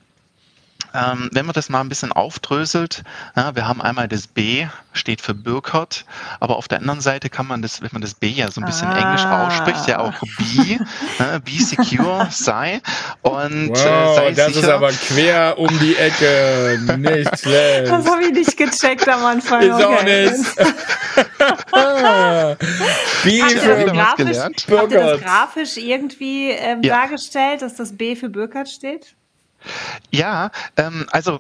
Ähm, 0.96 1.30
wenn 1.34 1.46
man 1.46 1.54
das 1.54 1.70
mal 1.70 1.82
ein 1.82 1.90
bisschen 1.90 2.12
aufdröselt, 2.12 3.04
ja, 3.36 3.56
wir 3.56 3.68
haben 3.68 3.82
einmal 3.82 4.08
das 4.08 4.28
B, 4.28 4.68
steht 4.94 5.22
für 5.22 5.34
Burkhardt, 5.34 6.06
aber 6.40 6.56
auf 6.56 6.68
der 6.68 6.80
anderen 6.80 7.02
Seite 7.02 7.30
kann 7.30 7.48
man 7.48 7.62
das, 7.62 7.82
wenn 7.82 7.90
man 7.92 8.02
das 8.02 8.14
B 8.14 8.30
ja 8.30 8.50
so 8.50 8.62
ein 8.62 8.66
bisschen 8.66 8.88
ah. 8.88 8.98
englisch 8.98 9.26
ausspricht, 9.26 9.88
ja 9.88 10.00
auch 10.00 10.14
B, 10.38 10.78
ne, 11.20 11.42
Be 11.44 11.62
Secure 11.62 12.28
sei. 12.32 12.82
Und 13.22 13.72
äh, 13.72 13.74
wow, 13.74 14.16
sei 14.16 14.32
das 14.32 14.54
sicher. 14.54 14.60
ist 14.60 14.70
aber 14.70 14.92
quer 14.92 15.58
um 15.58 15.80
die 15.80 15.96
Ecke, 15.96 16.80
nicht 16.98 17.40
schlecht. 17.40 17.92
Das 17.96 18.10
habe 18.10 18.26
ich 18.26 18.32
nicht 18.32 18.58
gecheckt 18.58 19.08
am 19.08 19.24
Anfang. 19.26 19.62
Ist 19.62 19.74
okay. 19.74 19.86
auch 19.86 20.04
nicht. 20.04 20.56
B 23.24 23.42
habt 23.42 23.52
für 23.52 23.86
grafisch, 23.86 24.38
habt 24.38 24.92
ihr 24.92 25.00
das 25.00 25.22
grafisch 25.22 25.78
irgendwie 25.78 26.50
ähm, 26.52 26.82
ja. 26.84 27.02
dargestellt, 27.02 27.62
dass 27.62 27.76
das 27.76 27.96
B 27.96 28.16
für 28.16 28.30
Burkhardt 28.30 28.70
steht? 28.70 29.16
Ja, 30.12 30.52
ähm, 30.78 31.06
also 31.12 31.40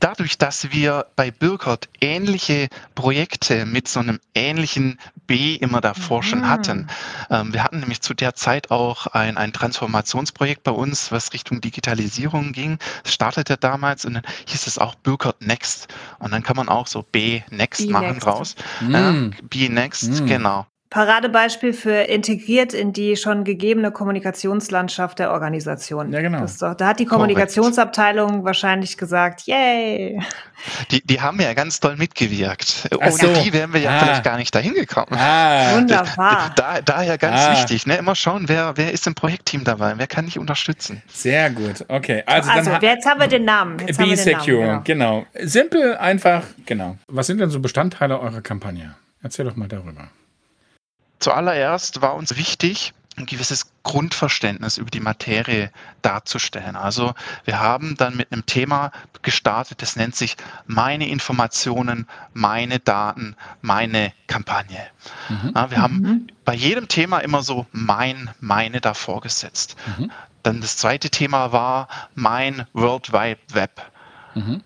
dadurch, 0.00 0.38
dass 0.38 0.70
wir 0.72 1.06
bei 1.16 1.30
Birkert 1.30 1.88
ähnliche 2.00 2.68
Projekte 2.94 3.66
mit 3.66 3.88
so 3.88 4.00
einem 4.00 4.20
ähnlichen 4.34 4.98
B 5.26 5.54
immer 5.54 5.80
davor 5.80 6.18
mhm. 6.18 6.26
schon 6.26 6.48
hatten. 6.48 6.88
Ähm, 7.30 7.52
wir 7.52 7.64
hatten 7.64 7.80
nämlich 7.80 8.00
zu 8.00 8.14
der 8.14 8.34
Zeit 8.34 8.70
auch 8.70 9.06
ein, 9.08 9.36
ein 9.36 9.52
Transformationsprojekt 9.52 10.62
bei 10.62 10.70
uns, 10.70 11.10
was 11.12 11.32
Richtung 11.32 11.60
Digitalisierung 11.60 12.52
ging. 12.52 12.78
Es 13.04 13.14
startete 13.14 13.56
damals 13.56 14.04
und 14.04 14.14
dann 14.14 14.22
hieß 14.46 14.66
es 14.66 14.78
auch 14.78 14.94
Birkert 14.94 15.40
Next. 15.40 15.88
Und 16.18 16.32
dann 16.32 16.42
kann 16.42 16.56
man 16.56 16.68
auch 16.68 16.86
so 16.86 17.02
B 17.02 17.42
Next 17.50 17.86
B 17.86 17.92
machen 17.92 18.08
Next. 18.08 18.26
draus. 18.26 18.54
Mhm. 18.80 18.94
Äh, 18.94 19.42
B 19.42 19.68
Next, 19.68 20.20
mhm. 20.20 20.26
genau. 20.26 20.66
Paradebeispiel 20.88 21.72
für 21.72 21.90
integriert 21.90 22.72
in 22.72 22.92
die 22.92 23.16
schon 23.16 23.42
gegebene 23.42 23.90
Kommunikationslandschaft 23.90 25.18
der 25.18 25.32
Organisation. 25.32 26.12
Ja, 26.12 26.20
genau. 26.20 26.46
Doch, 26.60 26.74
da 26.74 26.86
hat 26.86 27.00
die 27.00 27.06
Kommunikationsabteilung 27.06 28.28
Korrekt. 28.28 28.44
wahrscheinlich 28.44 28.96
gesagt, 28.96 29.42
yay. 29.46 30.22
Die, 30.92 31.04
die 31.04 31.20
haben 31.20 31.40
ja 31.40 31.54
ganz 31.54 31.80
toll 31.80 31.96
mitgewirkt. 31.96 32.88
Ohne 32.96 33.10
so. 33.10 33.26
die 33.42 33.52
wären 33.52 33.72
wir 33.72 33.80
ja 33.80 33.90
ah. 33.90 33.98
vielleicht 33.98 34.24
gar 34.24 34.36
nicht 34.36 34.54
dahin 34.54 34.74
gekommen. 34.74 35.08
Ah. 35.10 35.74
Wunderbar. 35.74 36.52
Da, 36.54 36.80
daher 36.80 37.18
ganz 37.18 37.40
ah. 37.40 37.52
wichtig, 37.52 37.86
ne? 37.86 37.96
immer 37.96 38.14
schauen, 38.14 38.48
wer, 38.48 38.76
wer 38.76 38.92
ist 38.92 39.06
im 39.08 39.16
Projektteam 39.16 39.64
dabei, 39.64 39.94
wer 39.96 40.06
kann 40.06 40.26
dich 40.26 40.38
unterstützen. 40.38 41.02
Sehr 41.08 41.50
gut, 41.50 41.84
okay. 41.88 42.22
Also, 42.26 42.50
also 42.50 42.70
dann 42.70 42.82
jetzt 42.82 43.06
haben 43.06 43.20
wir 43.20 43.28
den 43.28 43.44
Namen. 43.44 43.78
Jetzt 43.80 43.98
Be 43.98 44.16
Secure, 44.16 44.66
Namen, 44.66 44.84
genau. 44.84 45.26
genau. 45.32 45.46
Simpel, 45.46 45.96
einfach, 45.96 46.44
genau. 46.64 46.96
Was 47.08 47.26
sind 47.26 47.40
denn 47.40 47.50
so 47.50 47.58
Bestandteile 47.58 48.20
eurer 48.20 48.40
Kampagne? 48.40 48.94
Erzähl 49.22 49.44
doch 49.44 49.56
mal 49.56 49.68
darüber. 49.68 50.08
Zuallererst 51.26 52.02
war 52.02 52.14
uns 52.14 52.36
wichtig, 52.36 52.94
ein 53.16 53.26
gewisses 53.26 53.72
Grundverständnis 53.82 54.78
über 54.78 54.92
die 54.92 55.00
Materie 55.00 55.72
darzustellen. 56.00 56.76
Also 56.76 57.14
wir 57.44 57.58
haben 57.58 57.96
dann 57.96 58.16
mit 58.16 58.30
einem 58.30 58.46
Thema 58.46 58.92
gestartet, 59.22 59.82
das 59.82 59.96
nennt 59.96 60.14
sich 60.14 60.36
meine 60.68 61.08
Informationen, 61.08 62.06
meine 62.32 62.78
Daten, 62.78 63.34
meine 63.60 64.12
Kampagne. 64.28 64.86
Mhm. 65.28 65.52
Ja, 65.52 65.70
wir 65.72 65.78
mhm. 65.78 65.82
haben 65.82 66.26
bei 66.44 66.54
jedem 66.54 66.86
Thema 66.86 67.18
immer 67.18 67.42
so 67.42 67.66
mein, 67.72 68.30
meine 68.38 68.80
davor 68.80 69.20
gesetzt. 69.20 69.74
Mhm. 69.98 70.12
Dann 70.44 70.60
das 70.60 70.76
zweite 70.76 71.10
Thema 71.10 71.50
war 71.50 71.88
mein 72.14 72.68
World 72.72 73.12
Wide 73.12 73.40
Web. 73.52 73.82
Mhm. 74.36 74.62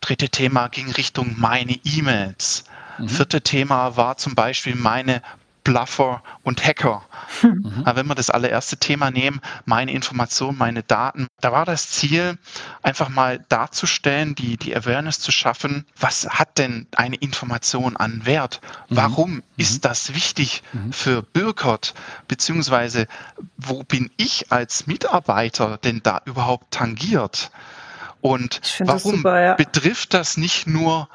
Dritte 0.00 0.30
Thema 0.30 0.68
ging 0.68 0.90
Richtung 0.92 1.34
meine 1.38 1.78
E-Mails. 1.84 2.64
Mhm. 2.96 3.08
Vierte 3.10 3.42
Thema 3.42 3.98
war 3.98 4.16
zum 4.16 4.34
Beispiel 4.34 4.74
meine 4.74 5.20
Bluffer 5.64 6.22
und 6.42 6.64
Hacker. 6.64 7.02
Mhm. 7.42 7.82
Aber 7.84 7.96
wenn 7.96 8.06
wir 8.06 8.14
das 8.14 8.28
allererste 8.28 8.76
Thema 8.76 9.10
nehmen, 9.10 9.40
meine 9.64 9.92
Informationen, 9.92 10.58
meine 10.58 10.82
Daten, 10.82 11.26
da 11.40 11.52
war 11.52 11.64
das 11.64 11.88
Ziel, 11.88 12.38
einfach 12.82 13.08
mal 13.08 13.44
darzustellen, 13.48 14.34
die, 14.34 14.56
die 14.56 14.76
Awareness 14.76 15.20
zu 15.20 15.32
schaffen, 15.32 15.86
was 15.98 16.28
hat 16.28 16.58
denn 16.58 16.86
eine 16.96 17.16
Information 17.16 17.96
an 17.96 18.26
Wert? 18.26 18.60
Mhm. 18.88 18.96
Warum 18.96 19.30
mhm. 19.30 19.42
ist 19.56 19.84
das 19.84 20.14
wichtig 20.14 20.62
mhm. 20.72 20.92
für 20.92 21.22
Bürgert? 21.22 21.94
Beziehungsweise, 22.28 23.06
wo 23.56 23.84
bin 23.84 24.10
ich 24.16 24.52
als 24.52 24.86
Mitarbeiter 24.86 25.78
denn 25.78 26.00
da 26.02 26.20
überhaupt 26.24 26.72
tangiert? 26.72 27.50
Und 28.20 28.60
warum 28.80 28.86
das 28.86 29.02
super, 29.02 29.40
ja. 29.40 29.54
betrifft 29.54 30.14
das 30.14 30.36
nicht 30.36 30.66
nur 30.66 31.08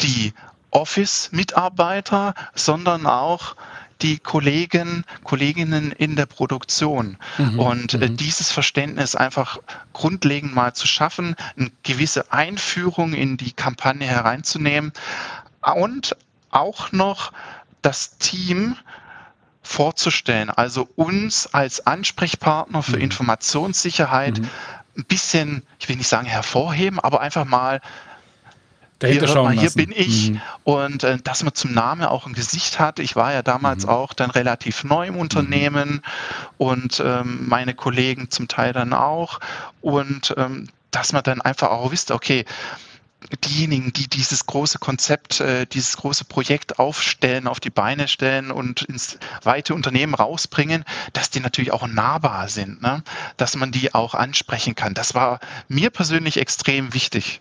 die 0.00 0.32
Office-Mitarbeiter, 0.70 2.34
sondern 2.54 3.06
auch 3.06 3.56
die 4.02 4.18
Kollegen, 4.18 5.04
Kolleginnen 5.24 5.92
in 5.92 6.16
der 6.16 6.26
Produktion. 6.26 7.16
Mhm, 7.36 7.58
und 7.58 7.94
äh, 7.94 8.08
mhm. 8.08 8.16
dieses 8.16 8.50
Verständnis 8.50 9.14
einfach 9.14 9.58
grundlegend 9.92 10.54
mal 10.54 10.74
zu 10.74 10.86
schaffen, 10.86 11.34
eine 11.56 11.70
gewisse 11.82 12.32
Einführung 12.32 13.12
in 13.12 13.36
die 13.36 13.52
Kampagne 13.52 14.06
hereinzunehmen 14.06 14.92
und 15.74 16.16
auch 16.50 16.92
noch 16.92 17.32
das 17.82 18.18
Team 18.18 18.76
vorzustellen, 19.62 20.50
also 20.50 20.88
uns 20.96 21.46
als 21.52 21.86
Ansprechpartner 21.86 22.82
für 22.82 22.96
mhm. 22.96 23.02
Informationssicherheit 23.02 24.38
mhm. 24.38 24.48
ein 24.96 25.04
bisschen, 25.04 25.62
ich 25.78 25.88
will 25.88 25.96
nicht 25.96 26.08
sagen 26.08 26.26
hervorheben, 26.26 26.98
aber 27.00 27.20
einfach 27.20 27.44
mal 27.44 27.80
dahinter 28.98 29.26
hier, 29.26 29.42
mal, 29.42 29.58
hier 29.58 29.70
bin 29.70 29.92
ich 29.94 30.30
mhm. 30.30 30.40
und 30.64 31.04
äh, 31.04 31.18
dass 31.22 31.42
man 31.42 31.54
zum 31.54 31.72
Namen 31.72 32.04
auch 32.04 32.26
ein 32.26 32.32
Gesicht 32.32 32.78
hat. 32.78 32.98
Ich 32.98 33.16
war 33.16 33.32
ja 33.32 33.42
damals 33.42 33.84
mhm. 33.84 33.90
auch 33.90 34.12
dann 34.12 34.30
relativ 34.30 34.84
neu 34.84 35.06
im 35.06 35.16
Unternehmen 35.16 35.90
mhm. 35.90 36.02
und 36.58 37.02
ähm, 37.04 37.48
meine 37.48 37.74
Kollegen 37.74 38.30
zum 38.30 38.48
Teil 38.48 38.72
dann 38.72 38.92
auch 38.92 39.40
und 39.80 40.34
ähm, 40.36 40.68
dass 40.90 41.12
man 41.12 41.22
dann 41.22 41.40
einfach 41.40 41.70
auch 41.70 41.92
wisst, 41.92 42.10
okay, 42.10 42.44
diejenigen, 43.44 43.92
die 43.92 44.08
dieses 44.08 44.46
große 44.46 44.78
Konzept, 44.78 45.40
äh, 45.40 45.66
dieses 45.66 45.96
große 45.96 46.24
Projekt 46.24 46.78
aufstellen, 46.78 47.46
auf 47.46 47.60
die 47.60 47.70
Beine 47.70 48.08
stellen 48.08 48.50
und 48.50 48.82
ins 48.82 49.18
weite 49.42 49.74
Unternehmen 49.74 50.14
rausbringen, 50.14 50.84
dass 51.12 51.30
die 51.30 51.40
natürlich 51.40 51.72
auch 51.72 51.86
nahbar 51.86 52.48
sind, 52.48 52.80
ne? 52.80 53.02
dass 53.36 53.56
man 53.56 53.72
die 53.72 53.94
auch 53.94 54.14
ansprechen 54.14 54.74
kann. 54.74 54.94
Das 54.94 55.14
war 55.14 55.40
mir 55.68 55.90
persönlich 55.90 56.38
extrem 56.38 56.94
wichtig. 56.94 57.40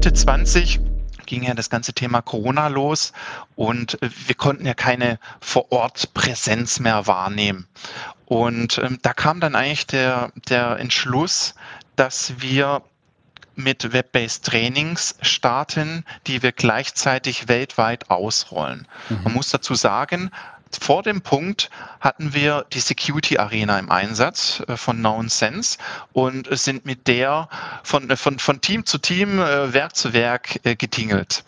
Mitte 0.00 0.14
20 0.14 0.80
ging 1.26 1.42
ja 1.42 1.52
das 1.52 1.68
ganze 1.68 1.92
Thema 1.92 2.22
Corona 2.22 2.68
los 2.68 3.12
und 3.54 3.98
wir 4.00 4.34
konnten 4.34 4.64
ja 4.64 4.72
keine 4.72 5.18
Vor-Ort-Präsenz 5.42 6.80
mehr 6.80 7.06
wahrnehmen. 7.06 7.68
Und 8.24 8.78
ähm, 8.78 8.98
da 9.02 9.12
kam 9.12 9.40
dann 9.40 9.54
eigentlich 9.54 9.86
der, 9.88 10.32
der 10.48 10.78
Entschluss, 10.78 11.54
dass 11.96 12.32
wir 12.38 12.80
mit 13.56 13.92
Web-based 13.92 14.46
Trainings 14.46 15.16
starten, 15.20 16.06
die 16.26 16.42
wir 16.42 16.52
gleichzeitig 16.52 17.48
weltweit 17.48 18.08
ausrollen. 18.08 18.88
Mhm. 19.10 19.24
Man 19.24 19.34
muss 19.34 19.50
dazu 19.50 19.74
sagen, 19.74 20.30
vor 20.78 21.02
dem 21.02 21.20
Punkt 21.20 21.70
hatten 22.00 22.32
wir 22.34 22.64
die 22.72 22.80
Security 22.80 23.38
Arena 23.38 23.78
im 23.78 23.90
Einsatz 23.90 24.62
äh, 24.68 24.76
von 24.76 24.98
Known 24.98 25.28
Sense 25.28 25.78
und 26.12 26.48
sind 26.50 26.86
mit 26.86 27.08
der 27.08 27.48
von, 27.82 28.08
äh, 28.08 28.16
von, 28.16 28.38
von 28.38 28.60
Team 28.60 28.86
zu 28.86 28.98
Team, 28.98 29.40
äh, 29.40 29.72
Werk 29.72 29.96
zu 29.96 30.12
Werk 30.12 30.60
getingelt. 30.62 31.44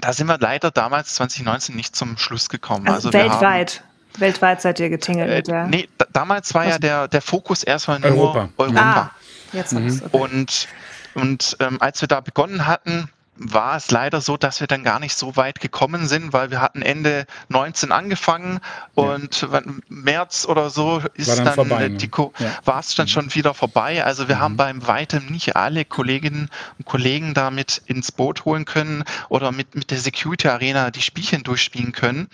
Da 0.00 0.12
sind 0.12 0.26
wir 0.26 0.38
leider 0.38 0.70
damals 0.70 1.14
2019 1.14 1.76
nicht 1.76 1.94
zum 1.94 2.16
Schluss 2.16 2.48
gekommen. 2.48 2.88
Also, 2.88 3.08
also 3.08 3.18
weltweit. 3.18 3.82
Weltweit 4.18 4.62
seid 4.62 4.80
ihr 4.80 4.90
getingelt 4.90 5.30
äh, 5.30 5.36
mit 5.36 5.48
der. 5.48 5.66
Nee, 5.66 5.88
da, 5.98 6.06
damals 6.12 6.54
war 6.54 6.66
ja 6.66 6.78
der, 6.78 7.08
der 7.08 7.20
Fokus 7.22 7.62
erstmal 7.62 8.00
nur 8.00 8.10
Europa. 8.10 8.48
Europa. 8.56 8.80
Ah, 8.80 9.10
jetzt 9.52 9.72
mhm. 9.72 10.02
okay. 10.04 10.16
Und, 10.16 10.68
und 11.14 11.56
ähm, 11.60 11.80
als 11.80 12.00
wir 12.00 12.08
da 12.08 12.20
begonnen 12.20 12.66
hatten, 12.66 13.10
war 13.36 13.76
es 13.76 13.90
leider 13.90 14.20
so, 14.20 14.36
dass 14.36 14.60
wir 14.60 14.66
dann 14.66 14.84
gar 14.84 15.00
nicht 15.00 15.16
so 15.16 15.36
weit 15.36 15.60
gekommen 15.60 16.06
sind, 16.06 16.32
weil 16.32 16.50
wir 16.50 16.60
hatten 16.60 16.82
Ende 16.82 17.26
19 17.48 17.90
angefangen 17.90 18.60
und 18.94 19.42
ja. 19.42 19.62
März 19.88 20.46
oder 20.46 20.70
so 20.70 21.02
ist 21.14 21.28
war 21.28 21.36
dann, 21.36 21.44
dann 21.46 21.54
vorbei, 21.54 21.88
die 21.88 22.06
ne? 22.06 22.30
ja. 22.38 22.58
war 22.64 22.80
es 22.80 22.94
dann 22.94 23.06
mhm. 23.06 23.10
schon 23.10 23.34
wieder 23.34 23.54
vorbei. 23.54 24.04
Also 24.04 24.28
wir 24.28 24.36
mhm. 24.36 24.40
haben 24.40 24.56
beim 24.56 24.86
weitem 24.86 25.26
nicht 25.26 25.56
alle 25.56 25.84
Kolleginnen 25.84 26.48
und 26.78 26.84
Kollegen 26.84 27.34
damit 27.34 27.82
ins 27.86 28.12
Boot 28.12 28.44
holen 28.44 28.64
können 28.64 29.04
oder 29.28 29.50
mit, 29.50 29.74
mit 29.74 29.90
der 29.90 29.98
Security 29.98 30.48
Arena 30.48 30.90
die 30.90 31.02
Spielchen 31.02 31.42
durchspielen 31.42 31.92
können. 31.92 32.28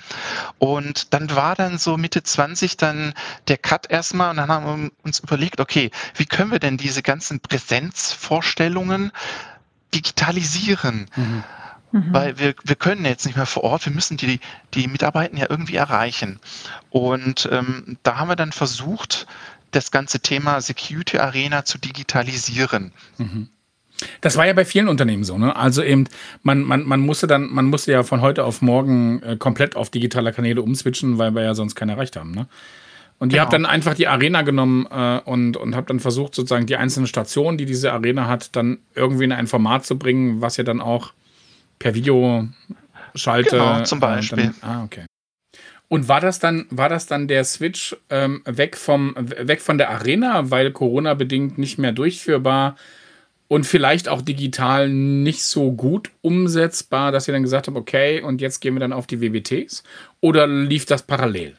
Und 0.59 1.15
dann 1.15 1.35
war 1.35 1.55
dann 1.55 1.79
so 1.79 1.97
Mitte 1.97 2.23
20 2.23 2.77
dann 2.77 3.15
der 3.49 3.59
Cut 3.59 3.91
erstmal 3.91 4.31
und 4.31 4.37
dann 4.37 4.49
haben 4.49 4.85
wir 4.85 4.91
uns 5.03 5.21
überlegt, 5.21 5.61
okay, 5.61 5.91
wie 6.15 6.27
können 6.27 6.51
wir 6.51 6.59
denn 6.59 6.77
diese 6.77 7.03
ganzen 7.03 7.41
Präsenzvorstellungen 7.41 9.13
digitalisieren. 9.95 11.07
Mhm. 11.17 11.45
Mhm. 11.93 12.13
Weil 12.13 12.39
wir, 12.39 12.55
wir 12.63 12.77
können 12.77 13.05
jetzt 13.05 13.27
nicht 13.27 13.37
mehr 13.37 13.47
vor 13.47 13.65
Ort, 13.65 13.85
wir 13.85 13.93
müssen 13.93 14.17
die, 14.17 14.39
die 14.75 14.87
Mitarbeiter 14.87 15.37
ja 15.37 15.47
irgendwie 15.49 15.75
erreichen. 15.77 16.39
Und 16.91 17.49
ähm, 17.51 17.99
da 18.05 18.17
haben 18.17 18.29
wir 18.29 18.37
dann 18.37 18.53
versucht, 18.53 19.27
das 19.73 19.91
ganze 19.91 20.21
Thema 20.21 20.61
Security 20.61 21.19
Arena 21.19 21.65
zu 21.65 21.79
digitalisieren. 21.79 22.93
Mhm. 23.19 23.49
Das 24.21 24.37
war 24.37 24.47
ja 24.47 24.53
bei 24.55 24.65
vielen 24.65 24.89
Unternehmen 24.89 25.25
so, 25.25 25.37
ne? 25.37 25.55
Also 25.55 25.83
eben, 25.83 26.07
man, 26.43 26.63
man, 26.63 26.85
man 26.85 27.01
musste 27.01 27.27
dann, 27.27 27.51
man 27.51 27.67
musste 27.67 27.93
ja 27.93 28.03
von 28.03 28.23
heute 28.23 28.45
auf 28.45 28.63
morgen 28.63 29.23
äh, 29.23 29.37
komplett 29.37 29.77
auf 29.77 29.91
digitale 29.91 30.33
Kanäle 30.33 30.63
umswitchen, 30.63 31.19
weil 31.19 31.35
wir 31.35 31.43
ja 31.43 31.55
sonst 31.55 31.75
keine 31.75 31.93
erreicht 31.93 32.17
haben, 32.17 32.31
ne? 32.31 32.47
Und 33.21 33.29
genau. 33.29 33.39
ihr 33.39 33.43
habt 33.43 33.53
dann 33.53 33.67
einfach 33.67 33.95
die 33.95 34.09
Arena 34.09 34.41
genommen 34.41 34.87
äh, 34.91 35.21
und, 35.27 35.59
und 35.59 35.77
habt 35.77 35.91
dann 35.91 36.01
versucht, 36.01 36.35
sozusagen 36.35 36.65
die 36.65 36.77
einzelnen 36.77 37.07
Stationen, 37.07 37.59
die 37.59 37.67
diese 37.67 37.93
Arena 37.93 38.27
hat, 38.27 38.57
dann 38.57 38.79
irgendwie 38.95 39.25
in 39.25 39.33
ein 39.33 39.47
Format 39.47 39.85
zu 39.85 39.99
bringen, 39.99 40.41
was 40.41 40.57
ihr 40.57 40.65
dann 40.65 40.81
auch 40.81 41.13
per 41.79 41.95
Video 41.95 42.49
schalte. 43.15 43.59
Genau, 43.59 43.83
zum 43.83 44.01
Beispiel. 44.01 44.55
Dann, 44.63 44.71
ah, 44.71 44.85
okay. 44.85 45.05
Und 45.89 46.09
war 46.09 46.21
das 46.21 46.39
dann, 46.39 46.67
war 46.71 46.89
das 46.89 47.07
dann 47.07 47.29
der 47.29 47.45
Switch 47.45 47.95
ähm, 48.09 48.41
weg, 48.47 48.77
vom, 48.77 49.15
weg 49.19 49.61
von 49.61 49.77
der 49.77 49.91
Arena, 49.91 50.51
weil 50.51 50.71
Corona-bedingt 50.71 51.59
nicht 51.59 51.79
mehr 51.79 51.93
durchführbar 51.93 52.77
und 53.49 53.67
vielleicht 53.67 54.09
auch 54.09 54.23
digital 54.23 54.89
nicht 54.89 55.43
so 55.43 55.73
gut 55.73 56.11
umsetzbar, 56.23 57.13
dass 57.13 57.29
ihr 57.29 57.33
dann 57.33 57.43
gesagt 57.43 57.67
habt, 57.67 57.77
okay, 57.77 58.23
und 58.23 58.41
jetzt 58.41 58.61
gehen 58.61 58.75
wir 58.75 58.81
dann 58.81 58.95
auf 58.95 59.07
die 59.07 59.21
WBTs? 59.21 59.83
Oder 60.21 60.47
lief 60.47 60.87
das 60.87 61.03
parallel? 61.03 61.57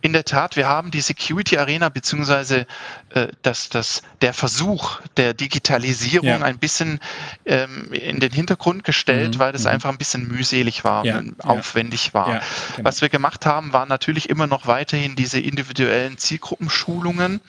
In 0.00 0.12
der 0.12 0.24
Tat, 0.24 0.56
wir 0.56 0.68
haben 0.68 0.90
die 0.90 1.00
Security 1.00 1.58
Arena 1.58 1.88
beziehungsweise 1.88 2.66
äh, 3.10 3.28
das, 3.42 3.68
das, 3.68 4.02
der 4.20 4.34
Versuch 4.34 5.00
der 5.16 5.34
Digitalisierung 5.34 6.26
ja. 6.26 6.38
ein 6.40 6.58
bisschen 6.58 7.00
ähm, 7.46 7.92
in 7.92 8.20
den 8.20 8.32
Hintergrund 8.32 8.84
gestellt, 8.84 9.34
mhm. 9.34 9.38
weil 9.38 9.52
das 9.52 9.62
mhm. 9.62 9.68
einfach 9.68 9.90
ein 9.90 9.98
bisschen 9.98 10.28
mühselig 10.28 10.84
war, 10.84 11.04
ja. 11.04 11.22
aufwendig 11.38 12.14
war. 12.14 12.28
Ja, 12.28 12.42
genau. 12.76 12.88
Was 12.88 13.00
wir 13.00 13.08
gemacht 13.08 13.46
haben, 13.46 13.72
waren 13.72 13.88
natürlich 13.88 14.28
immer 14.28 14.46
noch 14.46 14.66
weiterhin 14.66 15.16
diese 15.16 15.40
individuellen 15.40 16.18
Zielgruppenschulungen, 16.18 17.40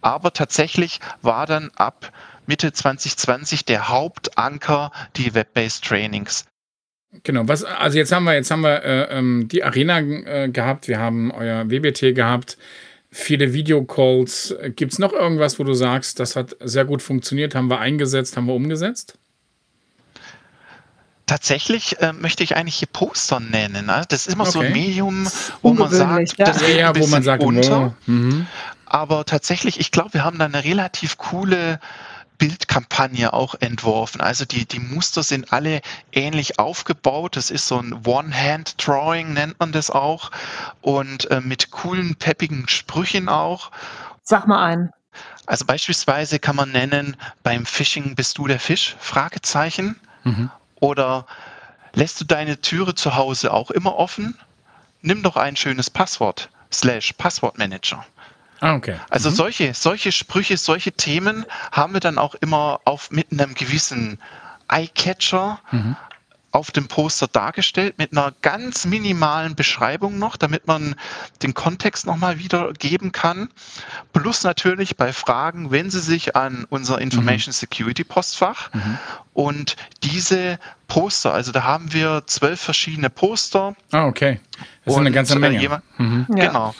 aber 0.00 0.32
tatsächlich 0.32 1.00
war 1.20 1.46
dann 1.46 1.70
ab 1.76 2.12
Mitte 2.46 2.72
2020 2.72 3.64
der 3.64 3.88
Hauptanker 3.88 4.90
die 5.16 5.34
Web-based 5.34 5.84
Trainings. 5.84 6.44
Genau, 7.24 7.46
was, 7.46 7.62
also 7.62 7.98
jetzt 7.98 8.10
haben 8.10 8.24
wir, 8.24 8.34
jetzt 8.34 8.50
haben 8.50 8.62
wir 8.62 8.82
äh, 8.82 9.18
ähm, 9.18 9.46
die 9.48 9.62
Arena 9.62 9.98
äh, 10.00 10.48
gehabt, 10.48 10.88
wir 10.88 10.98
haben 10.98 11.30
euer 11.30 11.70
WBT 11.70 12.14
gehabt, 12.14 12.56
viele 13.10 13.52
Videocalls. 13.52 14.56
Gibt 14.74 14.94
es 14.94 14.98
noch 14.98 15.12
irgendwas, 15.12 15.58
wo 15.58 15.64
du 15.64 15.74
sagst, 15.74 16.18
das 16.20 16.36
hat 16.36 16.56
sehr 16.60 16.86
gut 16.86 17.02
funktioniert, 17.02 17.54
haben 17.54 17.68
wir 17.68 17.78
eingesetzt, 17.78 18.36
haben 18.36 18.46
wir 18.46 18.54
umgesetzt? 18.54 19.18
Tatsächlich 21.26 22.00
äh, 22.00 22.12
möchte 22.12 22.42
ich 22.42 22.56
eigentlich 22.56 22.76
hier 22.76 22.88
Poster 22.90 23.40
nennen. 23.40 23.86
Ne? 23.86 24.04
Das 24.08 24.26
ist 24.26 24.34
immer 24.34 24.44
okay. 24.44 24.52
so 24.52 24.60
ein 24.60 24.72
Medium, 24.72 25.28
wo 25.60 25.72
man 25.72 25.90
sagt, 25.90 26.38
ja. 26.38 26.46
das 26.46 26.66
ja, 26.66 26.96
wo 26.96 27.06
man 27.06 27.22
sagt, 27.22 27.42
unter. 27.42 27.94
Mhm. 28.06 28.46
Aber 28.86 29.24
tatsächlich, 29.24 29.80
ich 29.80 29.90
glaube, 29.90 30.14
wir 30.14 30.24
haben 30.24 30.38
da 30.38 30.46
eine 30.46 30.64
relativ 30.64 31.18
coole 31.18 31.78
Bildkampagne 32.42 33.32
auch 33.32 33.54
entworfen. 33.60 34.20
Also 34.20 34.44
die, 34.44 34.66
die 34.66 34.80
Muster 34.80 35.22
sind 35.22 35.52
alle 35.52 35.80
ähnlich 36.10 36.58
aufgebaut. 36.58 37.36
Das 37.36 37.52
ist 37.52 37.68
so 37.68 37.78
ein 37.78 38.04
One-Hand-Drawing, 38.04 39.32
nennt 39.32 39.60
man 39.60 39.70
das 39.70 39.90
auch. 39.92 40.32
Und 40.80 41.30
äh, 41.30 41.40
mit 41.40 41.70
coolen, 41.70 42.16
peppigen 42.16 42.66
Sprüchen 42.66 43.28
auch. 43.28 43.70
Sag 44.24 44.48
mal 44.48 44.60
einen. 44.60 44.90
Also 45.46 45.64
beispielsweise 45.66 46.40
kann 46.40 46.56
man 46.56 46.72
nennen, 46.72 47.16
beim 47.44 47.64
Phishing 47.64 48.16
bist 48.16 48.38
du 48.38 48.48
der 48.48 48.58
Fisch? 48.58 48.96
Fragezeichen. 48.98 50.00
Mhm. 50.24 50.50
Oder 50.80 51.26
lässt 51.92 52.20
du 52.20 52.24
deine 52.24 52.60
Türe 52.60 52.96
zu 52.96 53.14
Hause 53.14 53.52
auch 53.52 53.70
immer 53.70 53.94
offen? 53.94 54.36
Nimm 55.00 55.22
doch 55.22 55.36
ein 55.36 55.54
schönes 55.54 55.90
Passwort. 55.90 56.48
Slash 56.72 57.12
Passwortmanager. 57.12 58.04
Ah, 58.62 58.76
okay. 58.76 58.94
Also 59.10 59.28
mhm. 59.30 59.34
solche, 59.34 59.74
solche 59.74 60.12
Sprüche, 60.12 60.56
solche 60.56 60.92
Themen 60.92 61.44
haben 61.72 61.94
wir 61.94 62.00
dann 62.00 62.16
auch 62.16 62.36
immer 62.36 62.80
auf 62.84 63.10
mit 63.10 63.32
einem 63.32 63.54
gewissen 63.54 64.20
Eye-Catcher 64.68 65.58
mhm. 65.72 65.96
auf 66.52 66.70
dem 66.70 66.86
Poster 66.86 67.26
dargestellt, 67.26 67.98
mit 67.98 68.12
einer 68.12 68.32
ganz 68.40 68.84
minimalen 68.84 69.56
Beschreibung 69.56 70.20
noch, 70.20 70.36
damit 70.36 70.68
man 70.68 70.94
den 71.42 71.54
Kontext 71.54 72.06
nochmal 72.06 72.38
wiedergeben 72.38 73.10
kann. 73.10 73.48
Plus 74.12 74.44
natürlich 74.44 74.96
bei 74.96 75.12
Fragen, 75.12 75.72
wenn 75.72 75.90
Sie 75.90 76.00
sich 76.00 76.36
an 76.36 76.64
unser 76.70 77.00
Information 77.00 77.50
mhm. 77.50 77.56
Security 77.56 78.04
Postfach 78.04 78.72
mhm. 78.72 78.96
und 79.34 79.74
diese 80.04 80.60
Poster, 80.86 81.34
also 81.34 81.50
da 81.50 81.64
haben 81.64 81.92
wir 81.92 82.22
zwölf 82.26 82.60
verschiedene 82.60 83.10
Poster. 83.10 83.74
Ah, 83.90 84.06
okay. 84.06 84.38
Das 84.84 84.94
ist 84.94 85.00
eine 85.00 85.10
ganze 85.10 85.36
Menge. 85.36 85.58
Jemand, 85.58 85.82
mhm. 85.98 86.26
Genau. 86.28 86.76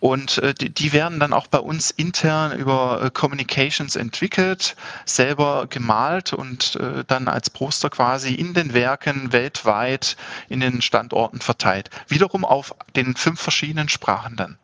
Und 0.00 0.38
äh, 0.38 0.54
die, 0.54 0.70
die, 0.70 0.92
werden 0.92 1.18
dann 1.18 1.32
auch 1.32 1.48
bei 1.48 1.58
uns 1.58 1.90
intern 1.90 2.56
über 2.56 3.02
äh, 3.02 3.10
Communications 3.10 3.96
entwickelt, 3.96 4.76
selber 5.04 5.66
gemalt 5.68 6.32
und 6.32 6.76
äh, 6.76 7.04
dann 7.06 7.28
als 7.28 7.50
Poster 7.50 7.90
quasi 7.90 8.34
in 8.34 8.54
den 8.54 8.74
Werken 8.74 9.32
weltweit 9.32 10.16
in 10.48 10.60
den 10.60 10.82
Standorten 10.82 11.40
verteilt. 11.40 11.90
Wiederum 12.06 12.44
auf 12.44 12.74
den 12.94 13.16
fünf 13.16 13.40
verschiedenen 13.40 13.88
Sprachen 13.88 14.36
dann. 14.36 14.58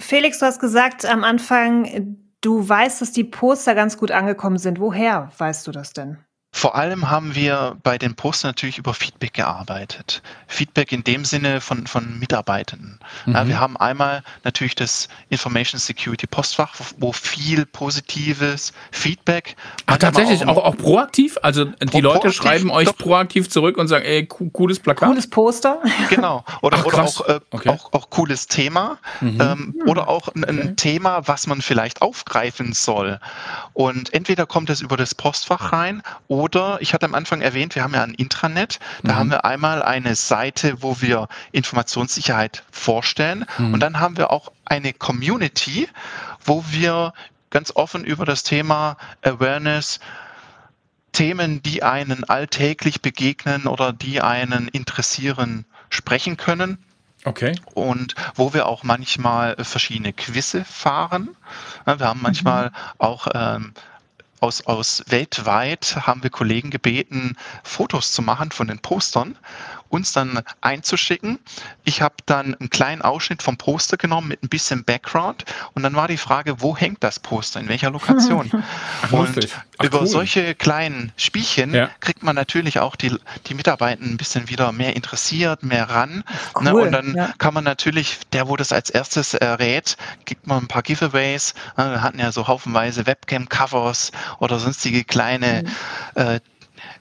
Felix, 0.00 0.38
du 0.38 0.46
hast 0.46 0.60
gesagt 0.60 1.04
am 1.06 1.24
Anfang, 1.24 2.16
du 2.40 2.68
weißt, 2.68 3.00
dass 3.00 3.12
die 3.12 3.24
Poster 3.24 3.74
ganz 3.74 3.96
gut 3.96 4.10
angekommen 4.10 4.58
sind. 4.58 4.78
Woher 4.78 5.32
weißt 5.38 5.66
du 5.66 5.72
das 5.72 5.92
denn? 5.92 6.18
Vor 6.50 6.74
allem 6.74 7.08
haben 7.08 7.34
wir 7.34 7.76
bei 7.82 7.98
den 7.98 8.14
Posts 8.14 8.44
natürlich 8.44 8.78
über 8.78 8.94
Feedback 8.94 9.34
gearbeitet. 9.34 10.22
Feedback 10.48 10.92
in 10.92 11.04
dem 11.04 11.24
Sinne 11.24 11.60
von, 11.60 11.86
von 11.86 12.18
Mitarbeitenden. 12.18 12.98
Mhm. 13.26 13.34
Ja, 13.34 13.46
wir 13.46 13.60
haben 13.60 13.76
einmal 13.76 14.22
natürlich 14.44 14.74
das 14.74 15.08
Information 15.28 15.78
Security 15.78 16.26
Postfach, 16.26 16.74
wo 16.96 17.12
viel 17.12 17.64
positives 17.66 18.72
Feedback. 18.90 19.56
Ach, 19.86 19.98
tatsächlich 19.98 20.44
auch, 20.46 20.56
auch, 20.56 20.64
auch, 20.64 20.76
proaktiv? 20.76 21.38
Also 21.42 21.66
die 21.66 22.00
Leute 22.00 22.20
proaktiv, 22.20 22.34
schreiben 22.34 22.70
euch 22.70 22.88
doch. 22.88 22.96
proaktiv 22.96 23.50
zurück 23.50 23.76
und 23.76 23.86
sagen, 23.86 24.04
ey, 24.04 24.26
cooles 24.26 24.80
Plakat. 24.80 25.08
Cooles 25.08 25.28
Poster. 25.28 25.80
Genau. 26.08 26.44
Oder, 26.62 26.78
Ach, 26.78 26.86
oder 26.86 27.02
auch, 27.02 27.28
äh, 27.28 27.40
okay. 27.50 27.68
auch, 27.68 27.92
auch, 27.92 28.08
cooles 28.08 28.46
Thema. 28.46 28.98
Mhm. 29.20 29.40
Ähm, 29.40 29.74
mhm. 29.76 29.88
Oder 29.88 30.08
auch 30.08 30.28
ein, 30.28 30.44
ein 30.44 30.58
okay. 30.58 30.74
Thema, 30.76 31.28
was 31.28 31.46
man 31.46 31.60
vielleicht 31.60 32.00
aufgreifen 32.00 32.72
soll. 32.72 33.20
Und 33.74 34.14
entweder 34.14 34.46
kommt 34.46 34.70
es 34.70 34.80
über 34.80 34.96
das 34.96 35.14
Postfach 35.14 35.72
rein 35.72 36.02
oder 36.28 36.37
oder 36.38 36.78
ich 36.80 36.94
hatte 36.94 37.04
am 37.04 37.16
Anfang 37.16 37.40
erwähnt, 37.40 37.74
wir 37.74 37.82
haben 37.82 37.94
ja 37.94 38.04
ein 38.04 38.14
Intranet. 38.14 38.78
Da 39.02 39.14
mhm. 39.14 39.16
haben 39.16 39.30
wir 39.30 39.44
einmal 39.44 39.82
eine 39.82 40.14
Seite, 40.14 40.84
wo 40.84 41.00
wir 41.00 41.26
Informationssicherheit 41.50 42.62
vorstellen. 42.70 43.44
Mhm. 43.58 43.74
Und 43.74 43.80
dann 43.80 43.98
haben 43.98 44.16
wir 44.16 44.30
auch 44.30 44.52
eine 44.64 44.92
Community, 44.92 45.88
wo 46.44 46.64
wir 46.70 47.12
ganz 47.50 47.72
offen 47.74 48.04
über 48.04 48.24
das 48.24 48.44
Thema 48.44 48.96
Awareness 49.22 49.98
Themen, 51.10 51.60
die 51.60 51.82
einen 51.82 52.22
alltäglich 52.22 53.02
begegnen 53.02 53.66
oder 53.66 53.92
die 53.92 54.20
einen 54.20 54.68
interessieren, 54.68 55.64
sprechen 55.88 56.36
können. 56.36 56.78
Okay. 57.24 57.56
Und 57.74 58.14
wo 58.36 58.54
wir 58.54 58.66
auch 58.66 58.84
manchmal 58.84 59.56
verschiedene 59.64 60.12
Quizze 60.12 60.64
fahren. 60.64 61.30
Wir 61.84 61.98
haben 61.98 62.22
manchmal 62.22 62.66
mhm. 62.66 62.74
auch 62.98 63.26
ähm, 63.34 63.72
aus, 64.40 64.66
aus 64.66 65.02
weltweit 65.06 65.96
haben 66.06 66.22
wir 66.22 66.30
Kollegen 66.30 66.70
gebeten, 66.70 67.36
Fotos 67.62 68.12
zu 68.12 68.22
machen 68.22 68.50
von 68.50 68.68
den 68.68 68.78
Postern 68.78 69.36
uns 69.88 70.12
dann 70.12 70.42
einzuschicken. 70.60 71.38
Ich 71.84 72.02
habe 72.02 72.14
dann 72.26 72.54
einen 72.54 72.70
kleinen 72.70 73.02
Ausschnitt 73.02 73.42
vom 73.42 73.56
Poster 73.56 73.96
genommen 73.96 74.28
mit 74.28 74.42
ein 74.42 74.48
bisschen 74.48 74.84
Background 74.84 75.44
und 75.74 75.82
dann 75.82 75.94
war 75.94 76.08
die 76.08 76.16
Frage, 76.16 76.60
wo 76.60 76.76
hängt 76.76 77.02
das 77.02 77.18
Poster, 77.18 77.60
in 77.60 77.68
welcher 77.68 77.90
Lokation? 77.90 78.50
Ach, 79.02 79.12
und 79.12 79.48
Ach, 79.78 79.84
über 79.84 80.00
cool. 80.00 80.06
solche 80.06 80.54
kleinen 80.54 81.12
Spielchen 81.16 81.74
ja. 81.74 81.90
kriegt 82.00 82.22
man 82.22 82.34
natürlich 82.34 82.80
auch 82.80 82.96
die, 82.96 83.16
die 83.46 83.54
Mitarbeiter 83.54 84.02
ein 84.02 84.16
bisschen 84.16 84.48
wieder 84.48 84.72
mehr 84.72 84.96
interessiert, 84.96 85.62
mehr 85.62 85.88
ran. 85.88 86.24
Cool. 86.54 86.64
Ne? 86.64 86.74
Und 86.74 86.92
dann 86.92 87.14
ja. 87.14 87.32
kann 87.38 87.54
man 87.54 87.64
natürlich, 87.64 88.18
der, 88.32 88.48
wo 88.48 88.56
das 88.56 88.72
als 88.72 88.90
erstes 88.90 89.34
errät, 89.34 89.96
gibt 90.24 90.46
man 90.46 90.64
ein 90.64 90.68
paar 90.68 90.82
Giveaways. 90.82 91.54
Ne? 91.76 91.90
Wir 91.92 92.02
hatten 92.02 92.18
ja 92.18 92.32
so 92.32 92.48
haufenweise 92.48 93.06
Webcam-Covers 93.06 94.12
oder 94.38 94.58
sonstige 94.58 95.04
kleine 95.04 95.64
mhm. 96.14 96.22
äh, 96.22 96.40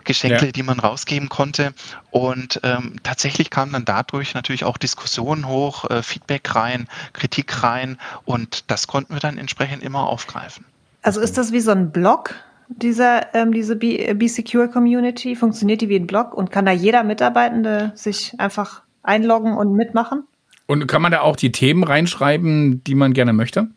Geschenke, 0.07 0.47
ja. 0.47 0.51
die 0.51 0.63
man 0.63 0.79
rausgeben 0.79 1.29
konnte. 1.29 1.73
Und 2.09 2.59
ähm, 2.63 2.95
tatsächlich 3.03 3.51
kam 3.51 3.71
dann 3.71 3.85
dadurch 3.85 4.33
natürlich 4.33 4.63
auch 4.63 4.77
Diskussionen 4.77 5.47
hoch, 5.47 5.87
äh, 5.89 6.01
Feedback 6.01 6.55
rein, 6.55 6.87
Kritik 7.13 7.61
rein 7.61 7.97
und 8.25 8.71
das 8.71 8.87
konnten 8.87 9.13
wir 9.13 9.19
dann 9.19 9.37
entsprechend 9.37 9.83
immer 9.83 10.07
aufgreifen. 10.07 10.65
Also 11.03 11.21
ist 11.21 11.37
das 11.37 11.51
wie 11.51 11.59
so 11.59 11.71
ein 11.71 11.91
Blog? 11.91 12.33
Dieser, 12.69 13.33
ähm, 13.35 13.51
diese 13.51 13.75
Be, 13.75 14.13
Be 14.15 14.27
Secure 14.27 14.67
Community, 14.67 15.35
funktioniert 15.35 15.81
die 15.81 15.89
wie 15.89 15.95
ein 15.95 16.07
Blog 16.07 16.33
und 16.33 16.51
kann 16.51 16.65
da 16.65 16.71
jeder 16.71 17.03
Mitarbeitende 17.03 17.91
sich 17.95 18.33
einfach 18.39 18.81
einloggen 19.03 19.55
und 19.55 19.73
mitmachen? 19.73 20.23
Und 20.65 20.85
kann 20.87 21.01
man 21.01 21.13
da 21.13 21.21
auch 21.21 21.37
die 21.37 21.51
Themen 21.53 21.83
reinschreiben, 21.83 22.83
die 22.83 22.95
man 22.95 23.13
gerne 23.13 23.31
möchte? 23.31 23.69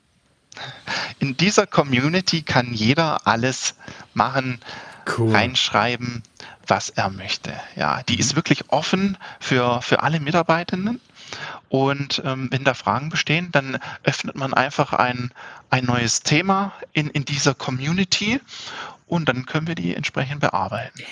In 1.21 1.37
dieser 1.37 1.67
Community 1.67 2.43
kann 2.43 2.73
jeder 2.73 3.27
alles 3.29 3.77
machen, 4.15 4.59
cool. 5.19 5.33
reinschreiben, 5.35 6.23
was 6.67 6.91
er 6.91 7.11
möchte. 7.11 7.53
Ja, 7.77 8.03
die 8.03 8.19
ist 8.19 8.37
wirklich 8.37 8.71
offen 8.71 9.17
für, 9.39 9.83
für 9.83 10.03
alle 10.03 10.21
Mitarbeitenden. 10.21 11.01
Und 11.69 12.23
ähm, 12.25 12.49
wenn 12.51 12.65
da 12.65 12.75
Fragen 12.75 13.11
bestehen, 13.11 13.51
dann 13.53 13.79
öffnet 14.03 14.37
man 14.37 14.55
einfach 14.55 14.93
ein, 14.93 15.31
ein 15.71 15.85
neues 15.85 16.23
Thema 16.23 16.73
in, 16.93 17.09
in 17.09 17.25
dieser 17.25 17.55
Community 17.55 18.41
und 19.07 19.29
dann 19.29 19.47
können 19.47 19.67
wir 19.69 19.77
die 19.77 19.95
entsprechend 19.95 20.41
bearbeiten. 20.41 21.03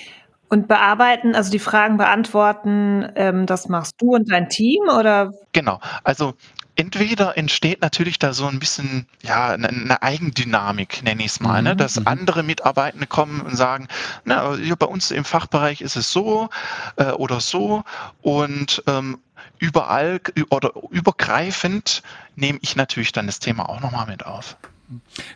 Und 0.49 0.67
bearbeiten, 0.67 1.35
also 1.35 1.51
die 1.51 1.59
Fragen 1.59 1.99
beantworten, 1.99 3.07
ähm, 3.17 3.45
das 3.45 3.69
machst 3.69 3.97
du 3.99 4.15
und 4.15 4.33
dein 4.33 4.49
Team 4.49 4.83
oder? 4.89 5.33
Genau. 5.53 5.79
Also 6.05 6.35
entweder 6.79 7.37
entsteht 7.37 7.83
natürlich 7.83 8.19
da 8.19 8.33
so 8.33 8.47
ein 8.47 8.61
bisschen 8.61 9.07
ja 9.23 9.49
eine, 9.49 10.01
Eigendynamik, 10.01 11.03
nenne 11.03 11.25
ich 11.25 11.33
es 11.33 11.41
mal, 11.41 11.61
ne? 11.61 11.75
mhm, 11.75 11.79
dass 11.79 11.99
mhm. 11.99 12.07
andere 12.07 12.43
Mitarbeitende 12.45 13.07
kommen 13.07 13.41
und 13.41 13.57
sagen, 13.57 13.88
na, 14.25 14.57
bei 14.79 14.87
uns 14.87 15.11
im 15.11 15.25
Fachbereich 15.25 15.81
ist 15.81 15.97
es 15.97 16.12
so 16.12 16.49
äh, 16.97 17.11
oder 17.11 17.41
so 17.41 17.83
und 18.23 18.83
ähm, 18.87 19.19
überall 19.59 20.21
oder 20.51 20.73
übergreifend 20.91 22.03
nehme 22.37 22.61
ich 22.62 22.77
natürlich 22.77 23.11
dann 23.11 23.27
das 23.27 23.41
Thema 23.41 23.69
auch 23.69 23.81
nochmal 23.81 24.07
mit 24.07 24.25
auf. 24.25 24.57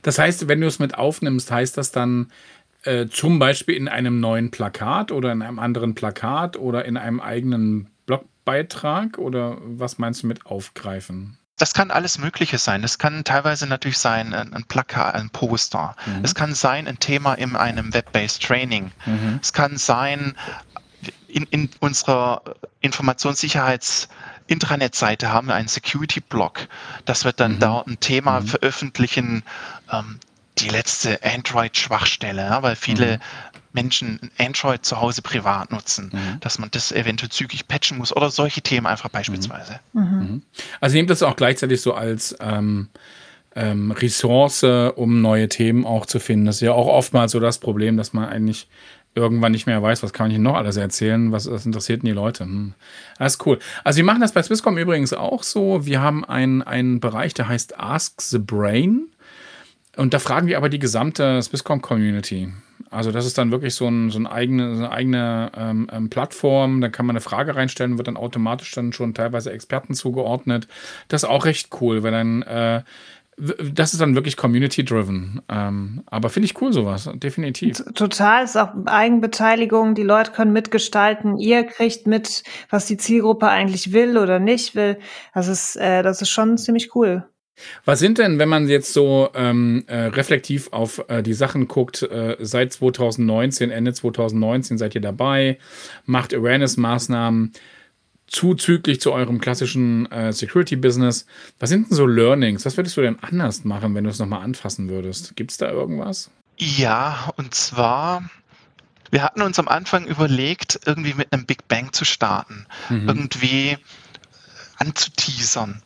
Das 0.02 0.18
heißt, 0.18 0.46
wenn 0.46 0.60
du 0.60 0.68
es 0.68 0.78
mit 0.78 0.94
aufnimmst, 0.94 1.50
heißt 1.50 1.76
das 1.76 1.90
dann 1.90 2.30
äh, 2.84 3.08
zum 3.08 3.40
Beispiel 3.40 3.74
in 3.74 3.88
einem 3.88 4.20
neuen 4.20 4.52
Plakat 4.52 5.10
oder 5.10 5.32
in 5.32 5.42
einem 5.42 5.58
anderen 5.58 5.94
Plakat 5.94 6.56
oder 6.56 6.84
in 6.84 6.96
einem 6.96 7.20
eigenen 7.20 7.91
Beitrag 8.44 9.18
oder 9.18 9.58
was 9.60 9.98
meinst 9.98 10.22
du 10.22 10.26
mit 10.26 10.46
aufgreifen? 10.46 11.38
Das 11.58 11.74
kann 11.74 11.90
alles 11.90 12.18
Mögliche 12.18 12.58
sein. 12.58 12.82
Es 12.82 12.98
kann 12.98 13.24
teilweise 13.24 13.66
natürlich 13.66 13.98
sein 13.98 14.34
ein 14.34 14.64
Plakat, 14.64 15.14
ein 15.14 15.30
Poster. 15.30 15.94
Mhm. 16.06 16.24
Es 16.24 16.34
kann 16.34 16.54
sein 16.54 16.88
ein 16.88 16.98
Thema 16.98 17.34
in 17.34 17.54
einem 17.54 17.94
Web-based 17.94 18.42
Training. 18.42 18.90
Mhm. 19.06 19.38
Es 19.40 19.52
kann 19.52 19.76
sein 19.76 20.34
in, 21.28 21.44
in 21.44 21.70
unserer 21.80 22.42
Informationssicherheits- 22.82 24.08
Intranet-Seite 24.46 25.32
haben 25.32 25.48
wir 25.48 25.54
einen 25.54 25.68
Security-Blog. 25.68 26.68
Das 27.04 27.24
wird 27.24 27.40
dann 27.40 27.54
mhm. 27.54 27.60
dort 27.60 27.86
ein 27.86 28.00
Thema 28.00 28.40
mhm. 28.40 28.46
veröffentlichen, 28.46 29.44
ähm, 29.90 30.18
die 30.58 30.68
letzte 30.68 31.22
Android-Schwachstelle, 31.22 32.42
ja, 32.42 32.62
weil 32.62 32.76
viele 32.76 33.16
mhm. 33.16 33.20
Menschen 33.72 34.30
Android 34.38 34.84
zu 34.84 35.00
Hause 35.00 35.22
privat 35.22 35.70
nutzen, 35.72 36.10
mhm. 36.12 36.40
dass 36.40 36.58
man 36.58 36.70
das 36.70 36.92
eventuell 36.92 37.30
zügig 37.30 37.68
patchen 37.68 37.98
muss 37.98 38.14
oder 38.14 38.30
solche 38.30 38.62
Themen 38.62 38.86
einfach 38.86 39.08
beispielsweise. 39.08 39.80
Mhm. 39.92 40.02
mhm. 40.02 40.42
Also 40.80 40.96
nehmt 40.96 41.10
das 41.10 41.22
auch 41.22 41.36
gleichzeitig 41.36 41.80
so 41.80 41.94
als 41.94 42.36
ähm, 42.40 42.88
ähm, 43.54 43.90
Ressource, 43.90 44.64
um 44.94 45.20
neue 45.20 45.48
Themen 45.48 45.84
auch 45.84 46.06
zu 46.06 46.20
finden. 46.20 46.46
Das 46.46 46.56
ist 46.56 46.62
ja 46.62 46.72
auch 46.72 46.86
oftmals 46.86 47.32
so 47.32 47.40
das 47.40 47.58
Problem, 47.58 47.96
dass 47.96 48.12
man 48.12 48.28
eigentlich 48.28 48.68
irgendwann 49.14 49.52
nicht 49.52 49.66
mehr 49.66 49.82
weiß, 49.82 50.02
was 50.02 50.12
kann 50.12 50.30
ich 50.30 50.38
noch 50.38 50.54
alles 50.54 50.76
erzählen, 50.76 51.32
was, 51.32 51.50
was 51.50 51.66
interessiert 51.66 52.02
denn 52.02 52.06
die 52.06 52.12
Leute. 52.12 52.44
Hm. 52.44 52.74
Das 53.18 53.34
ist 53.34 53.46
cool. 53.46 53.58
Also 53.84 53.98
wir 53.98 54.04
machen 54.04 54.20
das 54.20 54.32
bei 54.32 54.42
Swisscom 54.42 54.78
übrigens 54.78 55.12
auch 55.12 55.42
so. 55.42 55.84
Wir 55.84 56.00
haben 56.00 56.24
einen, 56.24 56.62
einen 56.62 57.00
Bereich, 57.00 57.34
der 57.34 57.48
heißt 57.48 57.78
Ask 57.78 58.22
the 58.22 58.38
Brain. 58.38 59.08
Und 59.96 60.14
da 60.14 60.18
fragen 60.18 60.46
wir 60.46 60.56
aber 60.56 60.68
die 60.68 60.78
gesamte 60.78 61.40
Swisscom-Community. 61.42 62.52
Also 62.90 63.10
das 63.10 63.26
ist 63.26 63.38
dann 63.38 63.50
wirklich 63.50 63.74
so, 63.74 63.88
ein, 63.88 64.10
so 64.10 64.18
eine 64.18 64.30
eigene, 64.30 64.74
so 64.74 64.84
eine 64.84 64.92
eigene 64.92 65.52
ähm, 65.56 65.88
ähm, 65.92 66.10
Plattform. 66.10 66.80
Da 66.80 66.88
kann 66.88 67.06
man 67.06 67.16
eine 67.16 67.20
Frage 67.20 67.56
reinstellen, 67.56 67.96
wird 67.96 68.08
dann 68.08 68.16
automatisch 68.16 68.72
dann 68.72 68.92
schon 68.92 69.14
teilweise 69.14 69.52
Experten 69.52 69.94
zugeordnet. 69.94 70.68
Das 71.08 71.22
ist 71.22 71.28
auch 71.28 71.44
recht 71.44 71.70
cool, 71.80 72.02
weil 72.02 72.12
dann 72.12 72.42
äh, 72.42 72.82
das 73.38 73.92
ist 73.94 74.00
dann 74.00 74.14
wirklich 74.14 74.36
community-driven. 74.36 75.40
Ähm, 75.48 76.02
aber 76.06 76.28
finde 76.28 76.46
ich 76.46 76.60
cool 76.60 76.72
sowas, 76.72 77.08
definitiv. 77.14 77.82
Total, 77.94 78.44
ist 78.44 78.56
auch 78.56 78.70
Eigenbeteiligung. 78.84 79.94
Die 79.94 80.02
Leute 80.02 80.32
können 80.32 80.52
mitgestalten. 80.52 81.38
Ihr 81.38 81.64
kriegt 81.64 82.06
mit, 82.06 82.42
was 82.68 82.86
die 82.86 82.98
Zielgruppe 82.98 83.48
eigentlich 83.48 83.92
will 83.92 84.18
oder 84.18 84.38
nicht 84.38 84.74
will. 84.74 84.98
Das 85.34 85.48
ist, 85.48 85.76
äh, 85.76 86.02
das 86.02 86.20
ist 86.20 86.28
schon 86.28 86.58
ziemlich 86.58 86.94
cool. 86.94 87.26
Was 87.84 87.98
sind 87.98 88.18
denn, 88.18 88.38
wenn 88.38 88.48
man 88.48 88.68
jetzt 88.68 88.92
so 88.92 89.30
ähm, 89.34 89.84
äh, 89.86 90.06
reflektiv 90.06 90.72
auf 90.72 91.04
äh, 91.08 91.22
die 91.22 91.34
Sachen 91.34 91.68
guckt, 91.68 92.02
äh, 92.02 92.36
seit 92.40 92.72
2019, 92.72 93.70
Ende 93.70 93.92
2019 93.92 94.78
seid 94.78 94.94
ihr 94.94 95.00
dabei, 95.00 95.58
macht 96.06 96.34
Awareness-Maßnahmen 96.34 97.52
zuzüglich 98.26 99.00
zu 99.00 99.12
eurem 99.12 99.40
klassischen 99.40 100.10
äh, 100.10 100.32
Security-Business. 100.32 101.26
Was 101.58 101.68
sind 101.68 101.90
denn 101.90 101.96
so 101.96 102.06
Learnings? 102.06 102.64
Was 102.64 102.76
würdest 102.76 102.96
du 102.96 103.02
denn 103.02 103.18
anders 103.20 103.64
machen, 103.64 103.94
wenn 103.94 104.04
du 104.04 104.10
es 104.10 104.18
nochmal 104.18 104.42
anfassen 104.42 104.88
würdest? 104.88 105.36
Gibt 105.36 105.50
es 105.50 105.58
da 105.58 105.70
irgendwas? 105.70 106.30
Ja, 106.56 107.30
und 107.36 107.54
zwar, 107.54 108.30
wir 109.10 109.22
hatten 109.22 109.42
uns 109.42 109.58
am 109.58 109.68
Anfang 109.68 110.06
überlegt, 110.06 110.80
irgendwie 110.86 111.14
mit 111.14 111.32
einem 111.32 111.44
Big 111.44 111.68
Bang 111.68 111.92
zu 111.92 112.04
starten, 112.04 112.66
mhm. 112.88 113.08
irgendwie 113.08 113.76
anzuteasern. 114.78 115.82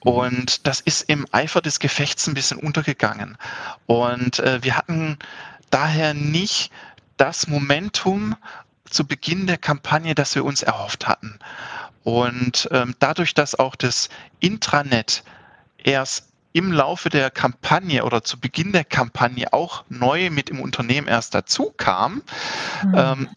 Und 0.00 0.66
das 0.66 0.80
ist 0.80 1.08
im 1.08 1.26
Eifer 1.30 1.60
des 1.60 1.78
Gefechts 1.78 2.26
ein 2.26 2.34
bisschen 2.34 2.58
untergegangen. 2.58 3.36
Und 3.86 4.38
äh, 4.38 4.62
wir 4.62 4.76
hatten 4.76 5.18
daher 5.70 6.14
nicht 6.14 6.72
das 7.16 7.46
Momentum 7.46 8.36
zu 8.88 9.06
Beginn 9.06 9.46
der 9.46 9.58
Kampagne, 9.58 10.14
das 10.14 10.34
wir 10.34 10.44
uns 10.44 10.62
erhofft 10.62 11.06
hatten. 11.06 11.38
Und 12.02 12.68
ähm, 12.72 12.94
dadurch, 12.98 13.34
dass 13.34 13.54
auch 13.54 13.76
das 13.76 14.08
Intranet 14.40 15.22
erst 15.84 16.29
im 16.52 16.72
Laufe 16.72 17.10
der 17.10 17.30
Kampagne 17.30 18.04
oder 18.04 18.22
zu 18.22 18.38
Beginn 18.38 18.72
der 18.72 18.84
Kampagne 18.84 19.52
auch 19.52 19.84
neu 19.88 20.30
mit 20.30 20.50
im 20.50 20.60
Unternehmen 20.60 21.06
erst 21.06 21.34
dazu 21.34 21.72
kam, 21.76 22.22
mhm. 22.84 22.94
ähm, 22.96 23.28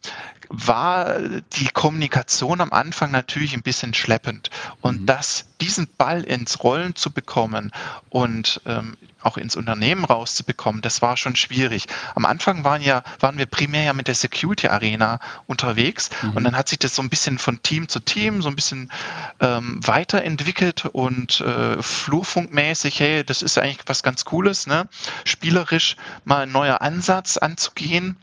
war 0.50 1.20
die 1.20 1.68
Kommunikation 1.70 2.62
am 2.62 2.72
Anfang 2.72 3.12
natürlich 3.12 3.54
ein 3.54 3.64
bisschen 3.64 3.94
schleppend. 3.94 4.50
Und 4.82 5.02
mhm. 5.02 5.06
das, 5.06 5.46
diesen 5.62 5.88
Ball 5.98 6.24
ins 6.24 6.64
Rollen 6.64 6.96
zu 6.96 7.12
bekommen 7.12 7.72
und 8.10 8.62
ähm, 8.66 8.96
auch 9.26 9.38
ins 9.38 9.56
Unternehmen 9.56 10.06
rauszubekommen, 10.06 10.82
das 10.82 11.02
war 11.02 11.18
schon 11.18 11.36
schwierig. 11.36 11.86
Am 12.16 12.26
Anfang 12.26 12.64
waren 12.64 12.82
ja, 12.82 13.04
waren 13.20 13.38
wir 13.38 13.46
primär 13.46 13.84
ja 13.84 13.94
mit 13.94 14.08
der 14.08 14.16
Security 14.16 14.68
Arena 14.68 15.20
unterwegs 15.48 16.10
mhm. 16.22 16.32
und 16.32 16.44
dann 16.44 16.58
hat 16.58 16.70
sich 16.70 16.80
das 16.80 16.96
so 16.96 17.02
ein 17.02 17.10
bisschen 17.10 17.38
von 17.38 17.62
Team 17.64 17.88
zu 17.88 18.00
Team 18.00 18.42
so 18.42 18.50
ein 18.50 18.56
bisschen 18.56 18.92
ähm, 19.40 19.80
weiterentwickelt 19.84 20.86
und 20.86 21.42
äh, 21.42 21.82
flurfunkmäßig, 21.82 23.00
hey, 23.00 23.24
das 23.24 23.42
ist 23.42 23.58
eigentlich 23.58 23.80
was 23.86 24.04
ganz 24.04 24.26
Cooles, 24.26 24.68
ne? 24.68 24.88
Spielerisch 25.26 25.96
mal 26.26 26.44
ein 26.44 26.52
neuer 26.52 26.82
Ansatz 26.82 27.38
anzugehen. 27.38 28.18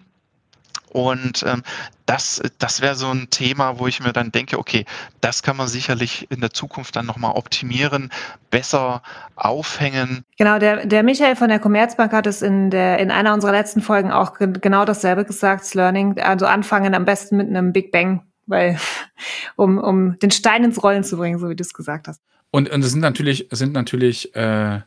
Und 0.90 1.44
ähm, 1.46 1.62
das, 2.06 2.42
das 2.58 2.80
wäre 2.80 2.96
so 2.96 3.10
ein 3.10 3.28
Thema, 3.30 3.78
wo 3.78 3.86
ich 3.86 4.02
mir 4.02 4.12
dann 4.12 4.32
denke, 4.32 4.58
okay, 4.58 4.84
das 5.20 5.42
kann 5.42 5.56
man 5.56 5.68
sicherlich 5.68 6.26
in 6.30 6.40
der 6.40 6.50
Zukunft 6.50 6.96
dann 6.96 7.06
nochmal 7.06 7.32
optimieren, 7.36 8.10
besser 8.50 9.02
aufhängen. 9.36 10.24
Genau, 10.36 10.58
der, 10.58 10.86
der 10.86 11.02
Michael 11.04 11.36
von 11.36 11.48
der 11.48 11.60
Commerzbank 11.60 12.12
hat 12.12 12.26
es 12.26 12.42
in, 12.42 12.70
der, 12.70 12.98
in 12.98 13.12
einer 13.12 13.32
unserer 13.32 13.52
letzten 13.52 13.80
Folgen 13.80 14.10
auch 14.10 14.34
genau 14.38 14.84
dasselbe 14.84 15.24
gesagt, 15.24 15.72
Learning, 15.74 16.18
also 16.18 16.46
anfangen 16.46 16.94
am 16.94 17.04
besten 17.04 17.36
mit 17.36 17.48
einem 17.48 17.72
Big 17.72 17.92
Bang, 17.92 18.24
weil, 18.46 18.76
um, 19.56 19.78
um 19.78 20.18
den 20.18 20.32
Stein 20.32 20.64
ins 20.64 20.82
Rollen 20.82 21.04
zu 21.04 21.16
bringen, 21.16 21.38
so 21.38 21.48
wie 21.48 21.56
du 21.56 21.62
es 21.62 21.72
gesagt 21.72 22.08
hast. 22.08 22.20
Und, 22.50 22.68
und 22.68 22.82
es 22.82 22.90
sind 22.90 23.00
natürlich, 23.00 23.46
sind 23.52 23.72
natürlich 23.72 24.34
äh 24.34 24.80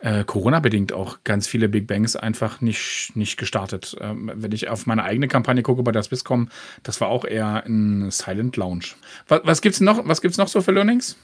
äh, 0.00 0.24
Corona-bedingt 0.24 0.92
auch 0.92 1.18
ganz 1.24 1.46
viele 1.46 1.68
Big 1.68 1.86
Bangs 1.86 2.16
einfach 2.16 2.60
nicht, 2.60 3.12
nicht 3.14 3.36
gestartet. 3.36 3.96
Ähm, 4.00 4.30
wenn 4.34 4.52
ich 4.52 4.68
auf 4.68 4.86
meine 4.86 5.04
eigene 5.04 5.28
Kampagne 5.28 5.62
gucke 5.62 5.82
bei 5.82 5.92
der 5.92 6.02
Swisscom, 6.02 6.48
das 6.82 7.00
war 7.00 7.08
auch 7.08 7.24
eher 7.24 7.64
ein 7.66 8.10
Silent 8.10 8.56
Lounge. 8.56 8.86
Was, 9.28 9.40
was 9.44 9.60
gibt 9.60 9.74
es 9.74 9.80
noch, 9.80 10.02
noch 10.04 10.48
so 10.48 10.62
für 10.62 10.72
Learnings? 10.72 11.16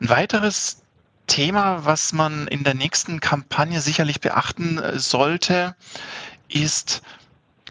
Ein 0.00 0.08
weiteres 0.08 0.82
Thema, 1.26 1.84
was 1.84 2.12
man 2.12 2.48
in 2.48 2.64
der 2.64 2.74
nächsten 2.74 3.20
Kampagne 3.20 3.80
sicherlich 3.80 4.20
beachten 4.20 4.78
äh, 4.78 4.98
sollte, 4.98 5.74
ist, 6.48 7.02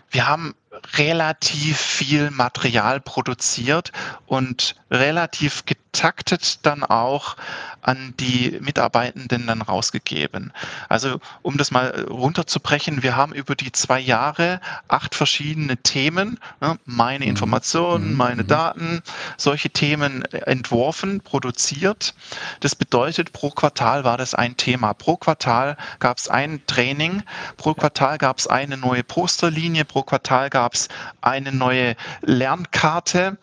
wir 0.09 0.27
haben 0.27 0.55
relativ 0.95 1.77
viel 1.77 2.31
Material 2.31 3.01
produziert 3.01 3.91
und 4.25 4.75
relativ 4.91 5.65
getaktet 5.97 6.59
dann 6.63 6.83
auch 6.83 7.35
an 7.81 8.13
die 8.19 8.59
Mitarbeitenden 8.61 9.47
dann 9.47 9.63
rausgegeben. 9.63 10.53
Also 10.89 11.19
um 11.41 11.57
das 11.57 11.71
mal 11.71 12.05
runterzubrechen, 12.07 13.01
wir 13.01 13.15
haben 13.15 13.33
über 13.33 13.55
die 13.55 13.71
zwei 13.71 13.99
Jahre 13.99 14.61
acht 14.89 15.15
verschiedene 15.15 15.77
Themen, 15.77 16.39
ne, 16.61 16.77
meine 16.85 17.25
mhm. 17.25 17.31
Informationen, 17.31 18.11
mhm. 18.11 18.17
meine 18.17 18.43
mhm. 18.43 18.47
Daten, 18.47 19.01
solche 19.37 19.71
Themen 19.71 20.23
entworfen, 20.25 21.21
produziert. 21.21 22.13
Das 22.59 22.75
bedeutet, 22.75 23.33
pro 23.33 23.49
Quartal 23.49 24.03
war 24.03 24.17
das 24.17 24.35
ein 24.35 24.55
Thema. 24.55 24.93
Pro 24.93 25.17
Quartal 25.17 25.77
gab 25.97 26.19
es 26.19 26.27
ein 26.27 26.61
Training, 26.67 27.23
pro 27.55 27.73
Quartal 27.73 28.19
gab 28.19 28.37
es 28.37 28.45
eine 28.45 28.77
neue 28.77 29.03
Posterlinie, 29.03 29.83
pro 29.83 30.03
Quartal 30.03 30.51
gab 30.51 30.75
es 30.75 30.89
eine 31.21 31.51
neue 31.51 31.95
Lernkarte 32.21 33.37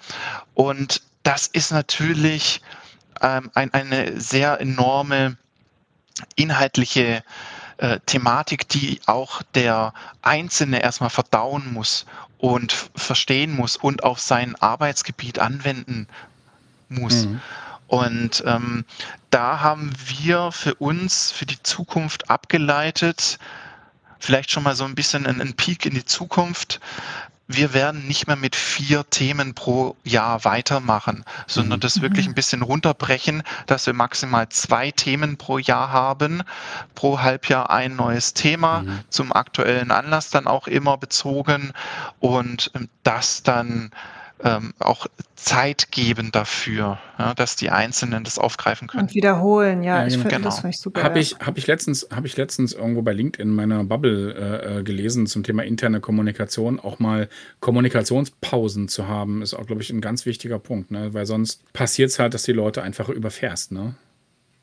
und 0.54 1.02
das 1.24 1.48
ist 1.48 1.72
natürlich 1.72 2.62
ähm, 3.20 3.50
ein, 3.54 3.72
eine 3.74 4.20
sehr 4.20 4.60
enorme 4.60 5.37
inhaltliche 6.37 7.24
äh, 7.78 7.98
Thematik, 8.06 8.68
die 8.68 9.00
auch 9.06 9.42
der 9.54 9.92
Einzelne 10.22 10.80
erstmal 10.80 11.10
verdauen 11.10 11.72
muss 11.72 12.06
und 12.38 12.72
verstehen 12.94 13.56
muss 13.56 13.76
und 13.76 14.04
auf 14.04 14.20
sein 14.20 14.54
Arbeitsgebiet 14.56 15.38
anwenden 15.40 16.06
muss. 16.88 17.26
Mhm. 17.26 17.40
Und 17.88 18.42
ähm, 18.46 18.84
da 19.30 19.60
haben 19.60 19.92
wir 20.06 20.52
für 20.52 20.74
uns, 20.74 21.32
für 21.32 21.46
die 21.46 21.62
Zukunft 21.62 22.30
abgeleitet, 22.30 23.38
vielleicht 24.18 24.50
schon 24.50 24.62
mal 24.62 24.76
so 24.76 24.84
ein 24.84 24.94
bisschen 24.94 25.26
einen 25.26 25.54
Peak 25.54 25.87
in 25.87 25.94
die 25.94 26.04
Zukunft, 26.04 26.80
wir 27.46 27.74
werden 27.74 28.07
nicht 28.07 28.26
mehr 28.26 28.37
mit 28.37 28.57
vier 28.57 29.09
Themen 29.11 29.54
pro 29.54 29.96
Jahr 30.02 30.44
weitermachen, 30.44 31.24
sondern 31.46 31.78
mhm. 31.78 31.83
das 31.83 32.00
wirklich 32.00 32.26
ein 32.26 32.35
bisschen 32.35 32.62
runterbrechen, 32.62 33.42
dass 33.66 33.87
wir 33.87 33.92
maximal 33.92 34.48
zwei 34.48 34.90
Themen 34.90 35.37
pro 35.37 35.59
Jahr 35.59 35.92
haben, 35.92 36.42
pro 36.94 37.20
Halbjahr 37.20 37.70
ein 37.70 37.96
neues 37.96 38.33
Thema, 38.33 38.80
mhm. 38.83 39.00
zum 39.11 39.33
aktuellen 39.33 39.90
Anlass 39.90 40.30
dann 40.30 40.46
auch 40.46 40.66
immer 40.66 40.96
bezogen 40.96 41.72
und 42.18 42.70
ähm, 42.74 42.88
das 43.02 43.42
dann 43.42 43.90
ähm, 44.42 44.74
auch 44.78 45.06
Zeit 45.36 45.90
geben 45.90 46.32
dafür, 46.32 46.98
ja, 47.18 47.34
dass 47.34 47.54
die 47.56 47.70
Einzelnen 47.70 48.24
das 48.24 48.38
aufgreifen 48.38 48.88
können. 48.88 49.04
Und 49.04 49.14
wiederholen, 49.14 49.82
ja, 49.82 50.00
ja 50.00 50.06
ich 50.06 50.14
genau. 50.14 50.28
finde 50.28 50.44
das 50.44 50.56
finde 50.60 50.70
ich 50.70 50.80
super. 50.80 51.02
Habe 51.02 51.18
ich, 51.18 51.36
hab 51.38 51.58
ich, 51.58 51.66
letztens, 51.66 52.08
hab 52.14 52.24
ich 52.24 52.36
letztens 52.36 52.72
irgendwo 52.72 53.02
bei 53.02 53.12
LinkedIn 53.12 53.48
in 53.48 53.54
meiner 53.54 53.84
Bubble 53.84 54.34
äh, 54.34 54.78
äh, 54.78 54.82
gelesen 54.82 55.26
zum 55.26 55.42
Thema 55.42 55.62
interne 55.64 56.00
Kommunikation, 56.00 56.80
auch 56.80 56.98
mal 56.98 57.28
Kommunikationspausen 57.60 58.88
zu 58.88 59.06
haben, 59.06 59.42
ist 59.42 59.54
auch, 59.54 59.66
glaube 59.66 59.82
ich, 59.82 59.90
ein 59.90 60.00
ganz 60.00 60.26
wichtiger 60.26 60.58
Punkt, 60.58 60.90
ne? 60.90 61.12
weil 61.14 61.26
sonst 61.26 61.62
passiert 61.72 62.10
es 62.10 62.18
halt, 62.18 62.34
dass 62.34 62.42
die 62.44 62.52
Leute 62.52 62.82
einfach 62.82 63.08
überfährst. 63.08 63.72
Ne? 63.72 63.94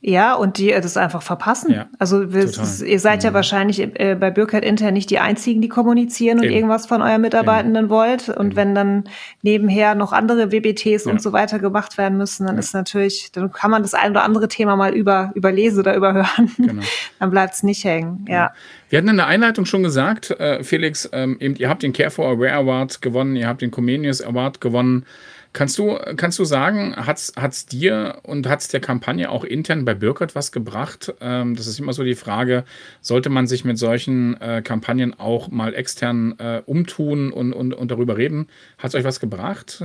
Ja, 0.03 0.33
und 0.33 0.57
die 0.57 0.71
das 0.71 0.97
einfach 0.97 1.21
verpassen. 1.21 1.73
Ja, 1.73 1.85
also 1.99 2.33
wir, 2.33 2.49
ihr 2.85 2.99
seid 2.99 3.23
ja 3.23 3.29
mhm. 3.29 3.33
wahrscheinlich 3.35 3.79
äh, 3.79 4.17
bei 4.19 4.31
Bürkert 4.31 4.65
intern 4.65 4.95
nicht 4.95 5.11
die 5.11 5.19
einzigen, 5.19 5.61
die 5.61 5.69
kommunizieren 5.69 6.39
und 6.39 6.45
Eben. 6.45 6.55
irgendwas 6.55 6.87
von 6.87 7.03
euren 7.03 7.21
Mitarbeitenden 7.21 7.85
Eben. 7.85 7.89
wollt. 7.91 8.29
Und 8.29 8.47
Eben. 8.47 8.55
wenn 8.55 8.75
dann 8.75 9.03
nebenher 9.43 9.93
noch 9.93 10.11
andere 10.11 10.51
WBTs 10.51 11.05
ja. 11.05 11.11
und 11.11 11.21
so 11.21 11.33
weiter 11.33 11.59
gemacht 11.59 11.99
werden 11.99 12.17
müssen, 12.17 12.47
dann 12.47 12.55
ja. 12.55 12.59
ist 12.59 12.73
natürlich, 12.73 13.31
dann 13.31 13.51
kann 13.51 13.69
man 13.69 13.83
das 13.83 13.93
ein 13.93 14.09
oder 14.09 14.23
andere 14.23 14.47
Thema 14.47 14.75
mal 14.75 14.95
über, 14.95 15.31
überlesen 15.35 15.81
oder 15.81 15.95
überhören. 15.95 16.51
Genau. 16.57 16.81
dann 17.19 17.29
bleibt 17.29 17.53
es 17.53 17.61
nicht 17.61 17.83
hängen. 17.83 18.25
Ja. 18.27 18.53
Wir 18.89 18.97
hatten 18.97 19.09
in 19.09 19.17
der 19.17 19.27
Einleitung 19.27 19.65
schon 19.65 19.83
gesagt, 19.83 20.31
äh, 20.31 20.63
Felix, 20.63 21.07
ähm, 21.13 21.37
eben, 21.39 21.55
ihr 21.57 21.69
habt 21.69 21.83
den 21.83 21.93
Care 21.93 22.09
for 22.09 22.27
Aware 22.27 22.53
Award 22.53 23.03
gewonnen, 23.03 23.35
ihr 23.35 23.47
habt 23.47 23.61
den 23.61 23.69
Comenius 23.69 24.23
Award 24.23 24.61
gewonnen. 24.61 25.05
Kannst 25.53 25.77
du, 25.77 25.99
kannst 26.15 26.39
du 26.39 26.45
sagen, 26.45 26.95
hat 26.95 27.17
es 27.19 27.65
dir 27.65 28.19
und 28.23 28.47
hat 28.47 28.61
es 28.61 28.69
der 28.69 28.79
Kampagne 28.79 29.29
auch 29.29 29.43
intern 29.43 29.83
bei 29.83 29.93
Birkert 29.93 30.33
was 30.33 30.53
gebracht? 30.53 31.13
Ähm, 31.19 31.55
das 31.57 31.67
ist 31.67 31.77
immer 31.77 31.91
so 31.91 32.05
die 32.05 32.15
Frage, 32.15 32.63
sollte 33.01 33.29
man 33.29 33.47
sich 33.47 33.65
mit 33.65 33.77
solchen 33.77 34.39
äh, 34.39 34.61
Kampagnen 34.61 35.19
auch 35.19 35.49
mal 35.49 35.73
extern 35.73 36.39
äh, 36.39 36.61
umtun 36.65 37.33
und, 37.33 37.51
und, 37.51 37.73
und 37.73 37.91
darüber 37.91 38.15
reden? 38.15 38.47
Hat 38.77 38.89
es 38.89 38.95
euch 38.95 39.03
was 39.03 39.19
gebracht? 39.19 39.83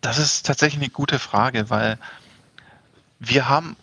Das 0.00 0.18
ist 0.18 0.46
tatsächlich 0.46 0.80
eine 0.80 0.90
gute 0.90 1.18
Frage, 1.18 1.68
weil 1.68 1.98
wir 3.20 3.48
haben 3.48 3.76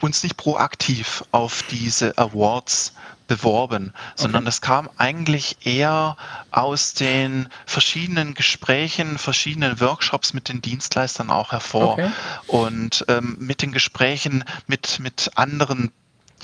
uns 0.00 0.22
nicht 0.22 0.36
proaktiv 0.36 1.24
auf 1.30 1.62
diese 1.70 2.18
Awards 2.18 2.92
beworben, 3.28 3.94
sondern 4.16 4.42
okay. 4.42 4.46
das 4.46 4.60
kam 4.60 4.90
eigentlich 4.98 5.58
eher 5.64 6.16
aus 6.50 6.94
den 6.94 7.48
verschiedenen 7.64 8.34
Gesprächen, 8.34 9.18
verschiedenen 9.18 9.80
Workshops 9.80 10.34
mit 10.34 10.48
den 10.48 10.60
Dienstleistern 10.60 11.30
auch 11.30 11.52
hervor 11.52 11.92
okay. 11.92 12.10
und 12.48 13.04
ähm, 13.06 13.36
mit 13.38 13.62
den 13.62 13.70
Gesprächen 13.70 14.44
mit, 14.66 14.98
mit 14.98 15.30
anderen 15.36 15.92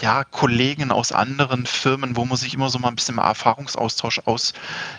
ja, 0.00 0.24
Kollegen 0.24 0.92
aus 0.92 1.10
anderen 1.10 1.66
Firmen, 1.66 2.16
wo 2.16 2.24
man 2.24 2.36
sich 2.36 2.54
immer 2.54 2.68
so 2.68 2.78
mal 2.78 2.88
ein 2.88 2.96
bisschen 2.96 3.18
Erfahrungsaustausch 3.18 4.20
aus, 4.26 4.52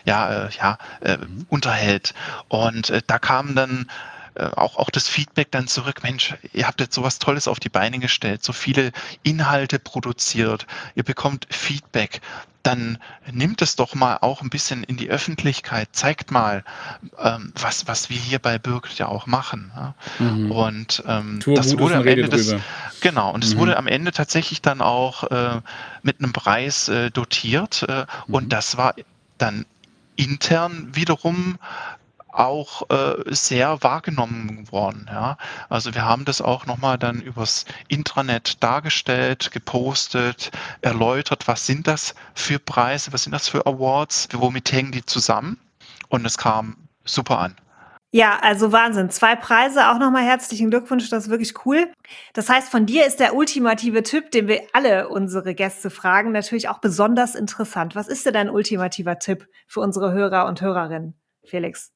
ja, 0.06 0.48
äh, 0.48 0.50
ja, 0.58 0.78
äh, 1.02 1.18
mhm. 1.18 1.46
unterhält. 1.50 2.14
Und 2.50 2.90
äh, 2.90 3.02
da 3.06 3.20
kamen 3.20 3.56
dann 3.56 3.90
auch, 4.38 4.78
auch 4.78 4.90
das 4.90 5.08
Feedback 5.08 5.52
dann 5.52 5.68
zurück, 5.68 6.04
Mensch, 6.04 6.36
ihr 6.54 6.68
habt 6.68 6.80
jetzt 6.82 6.96
sowas 6.96 7.20
Tolles 7.20 7.48
auf 7.48 7.60
die 7.60 7.70
Beine 7.70 8.00
gestellt, 8.00 8.44
so 8.44 8.54
viele 8.54 8.92
Inhalte 9.24 9.80
produziert, 9.80 10.68
ihr 10.96 11.04
bekommt 11.04 11.48
Feedback, 11.50 12.22
dann 12.68 12.98
nimmt 13.32 13.62
es 13.62 13.78
doch 13.78 13.96
mal 13.96 14.18
auch 14.20 14.42
ein 14.42 14.50
bisschen 14.50 14.84
in 14.84 14.98
die 14.98 15.10
Öffentlichkeit, 15.10 15.88
zeigt 15.94 16.32
mal, 16.32 16.66
ähm, 17.18 17.54
was, 17.56 17.88
was 17.88 18.10
wir 18.10 18.18
hier 18.18 18.40
bei 18.40 18.58
Birk 18.58 18.98
ja 18.98 19.08
auch 19.08 19.26
machen. 19.26 19.72
Ja? 19.74 19.96
Mhm. 20.20 20.52
Und 20.52 21.04
ähm, 21.08 21.40
das 21.46 21.78
wurde 21.78 21.96
am 21.96 22.06
Ende 22.06 22.28
des, 22.28 22.56
genau, 23.00 23.32
und 23.32 23.46
es 23.46 23.56
mhm. 23.56 23.60
wurde 23.60 23.78
am 23.78 23.88
Ende 23.88 24.12
tatsächlich 24.12 24.62
dann 24.62 24.82
auch 24.82 25.24
äh, 25.32 25.62
mit 26.04 26.20
einem 26.20 26.34
Preis 26.34 26.90
äh, 26.90 27.10
dotiert 27.10 27.86
äh, 27.88 28.06
mhm. 28.28 28.34
und 28.34 28.50
das 28.54 28.76
war 28.76 28.96
dann 29.38 29.66
intern 30.18 30.90
wiederum 30.92 31.58
auch 32.38 32.90
äh, 32.90 33.16
sehr 33.28 33.82
wahrgenommen 33.84 34.72
worden. 34.72 35.08
Ja. 35.10 35.38
Also 35.70 35.94
wir 35.96 36.06
haben 36.06 36.26
das 36.26 36.42
auch 36.42 36.66
nochmal 36.66 36.98
dann 36.98 37.22
übers 37.22 37.66
Intranet 37.88 38.62
dargestellt, 38.64 39.52
gepostet, 39.52 40.52
erläutert, 40.82 41.48
was 41.48 41.66
sind 41.66 41.88
das 41.88 42.16
für 42.36 42.60
Preise, 42.60 43.14
was 43.14 43.24
sind 43.24 43.32
das 43.32 43.48
für 43.48 43.66
Awards, 43.66 44.30
womit 44.34 44.72
hängen 44.72 44.92
die 44.92 45.06
zusammen. 45.06 45.60
Und 46.10 46.26
es 46.26 46.38
kam 46.38 46.78
super 47.04 47.40
an. 47.40 47.56
Ja, 48.12 48.40
also 48.42 48.72
Wahnsinn. 48.72 49.10
Zwei 49.10 49.36
Preise, 49.36 49.90
auch 49.90 50.00
nochmal 50.00 50.24
herzlichen 50.24 50.70
Glückwunsch, 50.70 51.10
das 51.10 51.26
ist 51.26 51.30
wirklich 51.30 51.66
cool. 51.66 51.92
Das 52.34 52.50
heißt, 52.50 52.70
von 52.70 52.86
dir 52.86 53.06
ist 53.06 53.20
der 53.20 53.36
ultimative 53.36 54.02
Tipp, 54.02 54.32
den 54.32 54.48
wir 54.48 54.62
alle 54.72 55.10
unsere 55.10 55.54
Gäste 55.54 55.90
fragen, 55.90 56.32
natürlich 56.32 56.70
auch 56.70 56.80
besonders 56.80 57.36
interessant. 57.36 57.96
Was 57.96 58.08
ist 58.08 58.26
denn 58.26 58.34
dein 58.34 58.50
ultimativer 58.50 59.20
Tipp 59.20 59.48
für 59.68 59.82
unsere 59.82 60.14
Hörer 60.14 60.46
und 60.46 60.62
Hörerinnen, 60.62 61.20
Felix? 61.44 61.92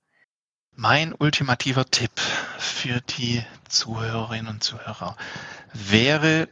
Mein 0.83 1.13
ultimativer 1.13 1.85
Tipp 1.85 2.19
für 2.57 3.01
die 3.01 3.45
Zuhörerinnen 3.69 4.47
und 4.47 4.63
Zuhörer 4.63 5.15
wäre 5.75 6.49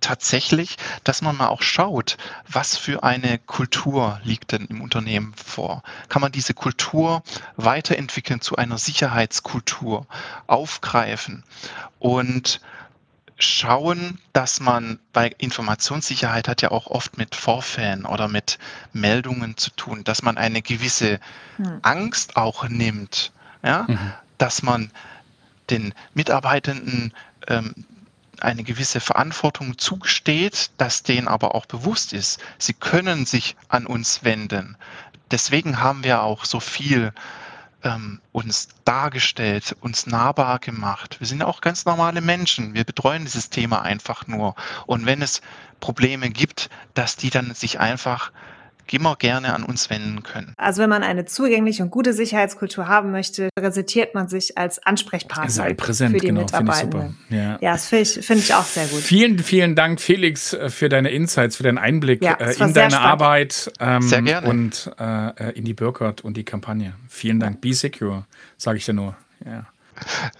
tatsächlich, 0.00 0.78
dass 1.04 1.20
man 1.20 1.36
mal 1.36 1.48
auch 1.48 1.60
schaut, 1.60 2.16
was 2.48 2.78
für 2.78 3.02
eine 3.02 3.38
Kultur 3.38 4.18
liegt 4.24 4.52
denn 4.52 4.64
im 4.64 4.80
Unternehmen 4.80 5.34
vor. 5.34 5.82
Kann 6.08 6.22
man 6.22 6.32
diese 6.32 6.54
Kultur 6.54 7.22
weiterentwickeln 7.56 8.40
zu 8.40 8.56
einer 8.56 8.78
Sicherheitskultur, 8.78 10.06
aufgreifen 10.46 11.44
und 11.98 12.62
schauen, 13.36 14.18
dass 14.32 14.60
man 14.60 14.98
bei 15.12 15.34
Informationssicherheit 15.36 16.48
hat 16.48 16.62
ja 16.62 16.70
auch 16.70 16.86
oft 16.86 17.18
mit 17.18 17.34
Vorfällen 17.34 18.06
oder 18.06 18.26
mit 18.26 18.58
Meldungen 18.94 19.58
zu 19.58 19.68
tun, 19.72 20.02
dass 20.02 20.22
man 20.22 20.38
eine 20.38 20.62
gewisse 20.62 21.20
hm. 21.58 21.80
Angst 21.82 22.36
auch 22.36 22.66
nimmt, 22.66 23.32
ja, 23.62 23.86
mhm. 23.88 24.12
dass 24.38 24.62
man 24.62 24.90
den 25.70 25.94
Mitarbeitenden 26.14 27.14
ähm, 27.46 27.74
eine 28.40 28.64
gewisse 28.64 29.00
Verantwortung 29.00 29.78
zugesteht, 29.78 30.70
dass 30.78 31.02
denen 31.02 31.28
aber 31.28 31.54
auch 31.54 31.66
bewusst 31.66 32.12
ist, 32.12 32.40
sie 32.58 32.74
können 32.74 33.26
sich 33.26 33.56
an 33.68 33.86
uns 33.86 34.24
wenden. 34.24 34.76
Deswegen 35.30 35.80
haben 35.80 36.04
wir 36.04 36.22
auch 36.22 36.44
so 36.44 36.58
viel 36.58 37.12
ähm, 37.82 38.20
uns 38.32 38.68
dargestellt, 38.84 39.76
uns 39.80 40.06
nahbar 40.06 40.58
gemacht. 40.58 41.20
Wir 41.20 41.26
sind 41.26 41.40
ja 41.40 41.46
auch 41.46 41.60
ganz 41.60 41.84
normale 41.84 42.20
Menschen. 42.20 42.74
Wir 42.74 42.84
betreuen 42.84 43.24
dieses 43.24 43.50
Thema 43.50 43.82
einfach 43.82 44.26
nur. 44.26 44.54
Und 44.86 45.06
wenn 45.06 45.22
es 45.22 45.40
Probleme 45.80 46.30
gibt, 46.30 46.68
dass 46.94 47.16
die 47.16 47.30
dann 47.30 47.54
sich 47.54 47.78
einfach 47.78 48.32
immer 48.92 49.16
gerne 49.16 49.54
an 49.54 49.62
uns 49.62 49.90
wenden 49.90 50.22
können. 50.22 50.54
Also 50.56 50.82
wenn 50.82 50.90
man 50.90 51.02
eine 51.02 51.24
zugängliche 51.24 51.82
und 51.82 51.90
gute 51.90 52.12
Sicherheitskultur 52.12 52.88
haben 52.88 53.10
möchte, 53.10 53.48
präsentiert 53.54 54.14
man 54.14 54.28
sich 54.28 54.56
als 54.58 54.84
Ansprechpartner 54.84 55.50
Sei 55.50 55.74
präsent, 55.74 56.14
für 56.14 56.20
die 56.20 56.26
genau, 56.28 56.40
Mitarbeitenden. 56.40 57.18
Ja. 57.28 57.58
ja, 57.60 57.72
das 57.72 57.88
finde 57.88 58.02
ich, 58.02 58.26
find 58.26 58.40
ich 58.40 58.54
auch 58.54 58.64
sehr 58.64 58.86
gut. 58.86 59.00
Vielen, 59.00 59.38
vielen 59.38 59.74
Dank, 59.74 60.00
Felix, 60.00 60.52
äh, 60.52 60.70
für 60.70 60.88
deine 60.88 61.10
Insights, 61.10 61.56
für 61.56 61.62
deinen 61.62 61.78
Einblick 61.78 62.22
ja, 62.22 62.34
äh, 62.34 62.52
in 62.52 62.74
deine 62.74 62.90
spannend. 62.90 62.94
Arbeit 62.94 63.72
ähm, 63.80 64.02
sehr 64.02 64.22
gerne. 64.22 64.48
und 64.48 64.90
äh, 64.98 65.50
in 65.52 65.64
die 65.64 65.74
Burkhardt 65.74 66.22
und 66.22 66.36
die 66.36 66.44
Kampagne. 66.44 66.94
Vielen 67.08 67.40
Dank. 67.40 67.60
Be 67.60 67.72
secure, 67.74 68.26
sage 68.56 68.78
ich 68.78 68.84
dir 68.84 68.94
nur. 68.94 69.16
Ja. 69.44 69.66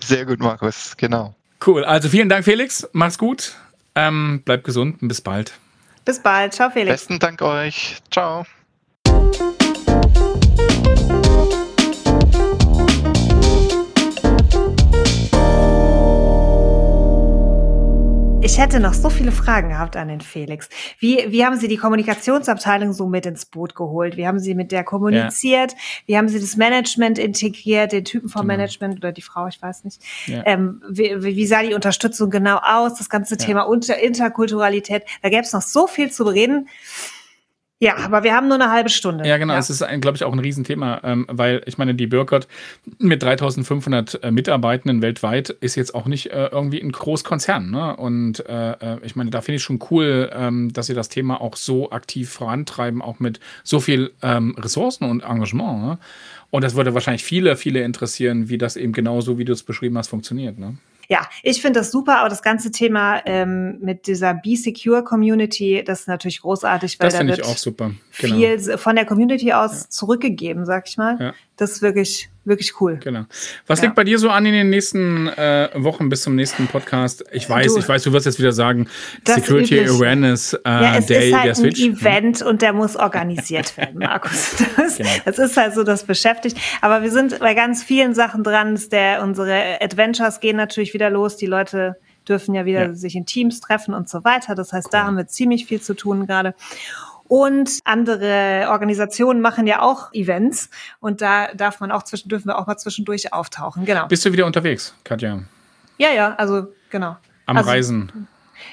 Sehr 0.00 0.24
gut, 0.26 0.40
Markus, 0.40 0.96
genau. 0.96 1.34
Cool. 1.64 1.84
Also 1.84 2.08
vielen 2.08 2.28
Dank, 2.28 2.44
Felix. 2.44 2.88
Mach's 2.92 3.18
gut. 3.18 3.54
Ähm, 3.94 4.42
bleib 4.44 4.64
gesund 4.64 5.02
und 5.02 5.08
bis 5.08 5.20
bald. 5.20 5.52
Bis 6.04 6.20
bald. 6.20 6.54
Ciao, 6.54 6.70
Felix. 6.70 6.92
Besten 6.92 7.18
Dank 7.18 7.42
euch. 7.42 7.98
Ciao. 8.10 8.44
Ich 18.50 18.58
hätte 18.58 18.80
noch 18.80 18.94
so 18.94 19.10
viele 19.10 19.30
Fragen 19.30 19.68
gehabt 19.68 19.96
an 19.96 20.08
den 20.08 20.20
Felix. 20.20 20.68
Wie, 20.98 21.24
wie 21.28 21.44
haben 21.46 21.56
Sie 21.56 21.68
die 21.68 21.76
Kommunikationsabteilung 21.76 22.92
so 22.92 23.06
mit 23.06 23.24
ins 23.24 23.46
Boot 23.46 23.76
geholt? 23.76 24.16
Wie 24.16 24.26
haben 24.26 24.40
Sie 24.40 24.56
mit 24.56 24.72
der 24.72 24.82
kommuniziert? 24.82 25.70
Ja. 25.70 25.78
Wie 26.06 26.18
haben 26.18 26.28
Sie 26.28 26.40
das 26.40 26.56
Management 26.56 27.20
integriert, 27.20 27.92
den 27.92 28.04
Typen 28.04 28.28
vom 28.28 28.42
genau. 28.42 28.54
Management 28.54 28.96
oder 28.98 29.12
die 29.12 29.22
Frau, 29.22 29.46
ich 29.46 29.62
weiß 29.62 29.84
nicht. 29.84 30.02
Ja. 30.26 30.42
Ähm, 30.46 30.82
wie, 30.90 31.22
wie, 31.22 31.46
sah 31.46 31.62
die 31.62 31.74
Unterstützung 31.74 32.28
genau 32.28 32.56
aus? 32.56 32.96
Das 32.96 33.08
ganze 33.08 33.36
ja. 33.36 33.46
Thema 33.46 33.62
Unter 33.62 33.98
Interkulturalität. 33.98 35.04
Da 35.22 35.28
gäbe 35.28 35.42
es 35.42 35.52
noch 35.52 35.62
so 35.62 35.86
viel 35.86 36.10
zu 36.10 36.24
reden. 36.24 36.68
Ja, 37.82 37.96
aber 37.96 38.24
wir 38.24 38.34
haben 38.34 38.46
nur 38.46 38.60
eine 38.60 38.70
halbe 38.70 38.90
Stunde. 38.90 39.26
Ja, 39.26 39.38
genau. 39.38 39.54
Ja. 39.54 39.58
Es 39.58 39.70
ist, 39.70 39.82
glaube 40.02 40.14
ich, 40.14 40.24
auch 40.24 40.34
ein 40.34 40.38
Riesenthema, 40.38 41.00
ähm, 41.02 41.24
weil 41.30 41.62
ich 41.64 41.78
meine, 41.78 41.94
die 41.94 42.06
Burkhardt 42.06 42.46
mit 42.98 43.22
3500 43.22 44.22
äh, 44.22 44.30
Mitarbeitenden 44.30 45.00
weltweit 45.00 45.48
ist 45.48 45.76
jetzt 45.76 45.94
auch 45.94 46.04
nicht 46.04 46.26
äh, 46.26 46.48
irgendwie 46.48 46.78
ein 46.78 46.92
Großkonzern. 46.92 47.70
Ne? 47.70 47.96
Und 47.96 48.46
äh, 48.46 48.72
äh 48.72 48.98
ich 49.02 49.16
meine, 49.16 49.30
da 49.30 49.40
finde 49.40 49.56
ich 49.56 49.62
schon 49.62 49.78
cool, 49.90 50.30
ähm, 50.34 50.70
dass 50.74 50.88
sie 50.88 50.94
das 50.94 51.08
Thema 51.08 51.40
auch 51.40 51.56
so 51.56 51.90
aktiv 51.90 52.28
vorantreiben, 52.28 53.00
auch 53.00 53.18
mit 53.18 53.40
so 53.64 53.80
viel 53.80 54.12
ähm, 54.20 54.54
Ressourcen 54.58 55.04
und 55.04 55.22
Engagement. 55.22 55.82
Ne? 55.82 55.98
Und 56.50 56.64
das 56.64 56.74
würde 56.74 56.92
wahrscheinlich 56.92 57.24
viele, 57.24 57.56
viele 57.56 57.82
interessieren, 57.82 58.50
wie 58.50 58.58
das 58.58 58.76
eben 58.76 58.92
genauso, 58.92 59.38
wie 59.38 59.46
du 59.46 59.54
es 59.54 59.62
beschrieben 59.62 59.96
hast, 59.96 60.08
funktioniert. 60.08 60.58
Ne? 60.58 60.76
Ja, 61.10 61.26
ich 61.42 61.60
finde 61.60 61.80
das 61.80 61.90
super, 61.90 62.20
aber 62.20 62.28
das 62.28 62.40
ganze 62.40 62.70
Thema 62.70 63.20
ähm, 63.26 63.80
mit 63.80 64.06
dieser 64.06 64.32
Be 64.32 64.56
Secure 64.56 65.02
Community, 65.02 65.82
das 65.84 66.02
ist 66.02 66.08
natürlich 66.08 66.40
großartig, 66.40 67.00
weil 67.00 67.08
das 67.08 67.18
da 67.18 67.26
wird 67.26 67.38
ich 67.40 67.44
auch 67.44 67.56
super. 67.56 67.90
Genau. 68.20 68.36
viel 68.36 68.78
von 68.78 68.94
der 68.94 69.04
Community 69.04 69.52
aus 69.52 69.82
ja. 69.82 69.90
zurückgegeben, 69.90 70.64
sag 70.64 70.88
ich 70.88 70.96
mal. 70.96 71.16
Ja. 71.18 71.34
Das 71.60 71.72
ist 71.72 71.82
wirklich 71.82 72.30
wirklich 72.44 72.80
cool. 72.80 72.98
Genau. 73.02 73.24
Was 73.66 73.80
ja. 73.80 73.86
liegt 73.86 73.96
bei 73.96 74.04
dir 74.04 74.18
so 74.18 74.30
an 74.30 74.46
in 74.46 74.52
den 74.52 74.70
nächsten 74.70 75.28
äh, 75.28 75.68
Wochen 75.74 76.08
bis 76.08 76.22
zum 76.22 76.34
nächsten 76.34 76.66
Podcast? 76.66 77.24
Ich 77.32 77.48
weiß, 77.48 77.74
du, 77.74 77.80
ich 77.80 77.88
weiß, 77.88 78.02
du 78.02 78.12
wirst 78.12 78.26
jetzt 78.26 78.38
wieder 78.38 78.52
sagen, 78.52 78.88
Security 79.26 79.76
üblich. 79.76 79.90
Awareness 79.90 80.54
äh, 80.54 80.58
ja, 80.64 80.96
es 80.96 81.06
Day 81.06 81.28
ist 81.28 81.34
halt 81.34 81.46
der 81.46 81.54
Switch. 81.54 81.82
Ein 81.82 81.92
Event 81.92 82.42
und 82.42 82.62
der 82.62 82.72
muss 82.72 82.96
organisiert 82.96 83.76
werden, 83.78 83.98
Markus. 83.98 84.56
Das, 84.76 84.96
genau. 84.96 85.10
das, 85.24 85.38
ist 85.38 85.56
halt 85.56 85.74
so, 85.74 85.84
das 85.84 86.04
beschäftigt. 86.04 86.58
Aber 86.80 87.02
wir 87.02 87.10
sind 87.10 87.38
bei 87.38 87.54
ganz 87.54 87.82
vielen 87.82 88.14
Sachen 88.14 88.42
dran. 88.42 88.78
Der, 88.90 89.22
unsere 89.22 89.80
Adventures 89.80 90.40
gehen 90.40 90.56
natürlich 90.56 90.94
wieder 90.94 91.10
los. 91.10 91.36
Die 91.36 91.46
Leute 91.46 91.96
dürfen 92.28 92.54
ja 92.54 92.64
wieder 92.64 92.86
ja. 92.86 92.94
sich 92.94 93.16
in 93.16 93.26
Teams 93.26 93.60
treffen 93.60 93.94
und 93.94 94.08
so 94.08 94.24
weiter. 94.24 94.54
Das 94.54 94.72
heißt, 94.72 94.86
cool. 94.86 94.92
da 94.92 95.04
haben 95.04 95.16
wir 95.16 95.26
ziemlich 95.26 95.66
viel 95.66 95.80
zu 95.80 95.94
tun 95.94 96.26
gerade. 96.26 96.54
Und 97.30 97.78
andere 97.84 98.66
Organisationen 98.70 99.40
machen 99.40 99.68
ja 99.68 99.82
auch 99.82 100.12
Events 100.12 100.68
und 100.98 101.20
da 101.20 101.54
darf 101.54 101.78
man 101.78 101.92
auch 101.92 102.02
zwischen, 102.02 102.28
dürfen 102.28 102.48
wir 102.48 102.58
auch 102.58 102.66
mal 102.66 102.76
zwischendurch 102.76 103.32
auftauchen. 103.32 103.84
Genau. 103.84 104.08
Bist 104.08 104.24
du 104.24 104.32
wieder 104.32 104.46
unterwegs, 104.46 104.96
Katja? 105.04 105.38
Ja, 105.96 106.10
ja, 106.10 106.34
also 106.34 106.74
genau. 106.90 107.16
Am 107.46 107.56
also, 107.56 107.70
Reisen. 107.70 108.26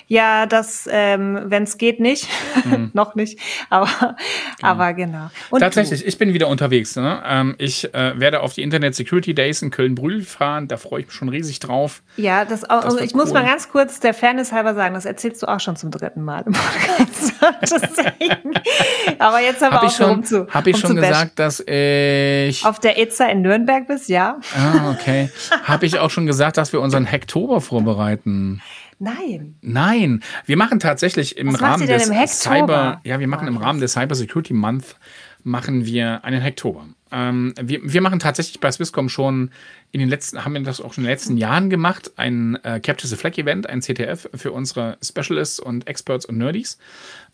Ja, 0.08 0.46
das, 0.46 0.88
ähm, 0.92 1.40
wenn 1.46 1.64
es 1.64 1.78
geht, 1.78 2.00
nicht. 2.00 2.28
Mhm. 2.68 2.90
Noch 2.94 3.16
nicht. 3.16 3.40
Aber 3.70 3.86
genau. 3.88 4.16
aber 4.62 4.94
genau. 4.94 5.30
Und 5.52 5.62
Tatsächlich, 5.62 6.02
du? 6.02 6.08
ich 6.08 6.18
bin 6.18 6.34
wieder 6.34 6.50
unterwegs. 6.50 6.96
Ne? 6.96 7.22
Ähm, 7.26 7.56
ich 7.60 7.94
äh, 7.94 8.20
werde 8.20 8.42
auf 8.42 8.54
die 8.54 8.62
Internet 8.62 8.94
Security 8.96 9.34
Days 9.34 9.62
in 9.62 9.72
Köln-Brühl 9.72 10.24
fahren. 10.24 10.68
Da 10.68 10.76
freue 10.76 11.02
ich 11.02 11.08
mich 11.08 11.16
schon 11.16 11.30
riesig 11.30 11.60
drauf. 11.60 12.02
Ja, 12.18 12.44
das 12.44 12.62
das 12.62 12.96
ich 12.96 13.14
cool. 13.14 13.22
muss 13.22 13.32
mal 13.32 13.46
ganz 13.46 13.70
kurz 13.70 14.00
der 14.00 14.14
Fairness 14.14 14.52
halber 14.52 14.74
sagen, 14.74 14.96
das 14.96 15.06
erzählst 15.06 15.44
du 15.44 15.48
auch 15.48 15.60
schon 15.60 15.76
zum 15.78 15.92
dritten 15.92 16.24
Mal 16.24 16.44
im 16.46 16.54
Podcast. 16.54 17.34
aber 19.20 19.40
jetzt 19.42 19.62
haben 19.62 19.74
hab 19.74 19.84
wir 19.84 19.88
auch 19.88 19.96
schon, 19.96 20.10
um 20.10 20.24
zu. 20.24 20.48
Habe 20.50 20.70
ich 20.72 20.76
um 20.78 20.82
schon 20.82 20.96
gesagt, 20.96 21.40
dass 21.40 21.60
ich. 21.60 22.66
Auf 22.66 22.80
der 22.80 22.98
EZA 22.98 23.28
in 23.28 23.42
Nürnberg 23.42 23.88
bist, 23.88 24.10
ja. 24.10 24.40
Ah, 24.58 24.92
okay. 24.92 25.30
habe 25.64 25.86
ich 25.86 26.00
auch 26.00 26.10
schon 26.10 26.26
gesagt, 26.26 26.58
dass 26.58 26.74
wir 26.74 26.82
unseren 26.82 27.10
Hacktober 27.10 27.62
vorbereiten. 27.62 28.62
Nein. 29.00 29.56
Nein, 29.62 30.24
wir 30.46 30.58
machen 30.58 30.80
tatsächlich 30.80 31.38
im 31.38 31.54
Was 31.54 31.62
Rahmen 31.62 31.88
des 31.88 32.10
im 32.10 32.28
Cyber, 32.28 33.00
ja, 33.04 33.20
wir 33.20 33.28
machen 33.28 33.48
im 33.48 33.58
Rahmen 33.58 33.80
des 33.80 33.94
Cyber 33.94 34.16
Security 34.16 34.54
Month 34.54 34.96
machen 35.44 35.86
wir 35.86 36.24
einen 36.26 36.44
Hacktober. 36.44 36.88
Ähm, 37.12 37.54
wir, 37.62 37.80
wir 37.82 38.02
machen 38.02 38.20
tatsächlich 38.20 38.60
bei 38.60 38.72
Swisscom 38.72 39.08
schon 39.08 39.52
in 39.92 40.00
den 40.00 40.10
letzten, 40.10 40.44
haben 40.44 40.54
wir 40.54 40.62
das 40.62 40.82
auch 40.82 40.94
schon 40.94 41.04
in 41.04 41.08
den 41.08 41.14
letzten 41.14 41.38
Jahren 41.38 41.70
gemacht, 41.70 42.12
ein 42.18 42.56
äh, 42.64 42.80
Capture 42.82 43.08
the 43.08 43.16
Flag 43.16 43.38
Event, 43.38 43.68
ein 43.70 43.82
CTF 43.82 44.30
für 44.34 44.52
unsere 44.52 44.98
Specialists 45.02 45.60
und 45.60 45.88
Experts 45.88 46.26
und 46.26 46.38
Nerdies. 46.38 46.78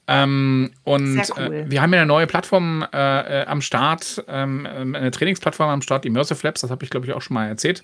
Ähm, 0.05 0.71
und 0.83 1.17
äh, 1.17 1.23
cool. 1.37 1.53
äh, 1.53 1.71
wir 1.71 1.81
haben 1.81 1.93
ja 1.93 2.01
eine 2.01 2.07
neue 2.07 2.27
Plattform 2.27 2.85
äh, 2.93 3.41
äh 3.41 3.45
am 3.45 3.61
Start, 3.61 4.23
ähm, 4.27 4.67
eine 4.67 5.11
Trainingsplattform 5.11 5.69
am 5.69 5.81
Start, 5.81 6.03
die 6.03 6.09
Immersive 6.09 6.39
Labs, 6.43 6.61
das 6.61 6.69
habe 6.69 6.83
ich 6.83 6.91
glaube 6.91 7.07
ich 7.07 7.13
auch 7.13 7.21
schon 7.21 7.33
mal 7.33 7.47
erzählt. 7.47 7.83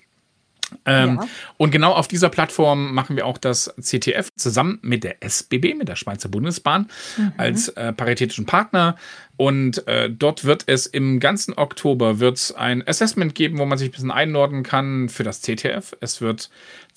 Ähm, 0.84 1.18
ja. 1.20 1.28
Und 1.56 1.70
genau 1.70 1.92
auf 1.92 2.08
dieser 2.08 2.28
Plattform 2.28 2.94
machen 2.94 3.16
wir 3.16 3.26
auch 3.26 3.38
das 3.38 3.74
CTF 3.80 4.28
zusammen 4.36 4.78
mit 4.82 5.04
der 5.04 5.22
SBB, 5.22 5.74
mit 5.74 5.88
der 5.88 5.96
Schweizer 5.96 6.28
Bundesbahn, 6.28 6.88
mhm. 7.16 7.32
als 7.36 7.68
äh, 7.68 7.92
paritätischen 7.92 8.46
Partner. 8.46 8.96
Und 9.36 9.86
äh, 9.88 10.10
dort 10.10 10.44
wird 10.44 10.64
es 10.66 10.86
im 10.86 11.18
ganzen 11.18 11.54
Oktober 11.56 12.20
wird's 12.20 12.52
ein 12.52 12.86
Assessment 12.86 13.34
geben, 13.34 13.58
wo 13.58 13.64
man 13.64 13.78
sich 13.78 13.88
ein 13.88 13.92
bisschen 13.92 14.10
einordnen 14.10 14.64
kann 14.64 15.08
für 15.08 15.24
das 15.24 15.40
CTF. 15.40 15.96
Es 16.00 16.20
wird 16.20 16.50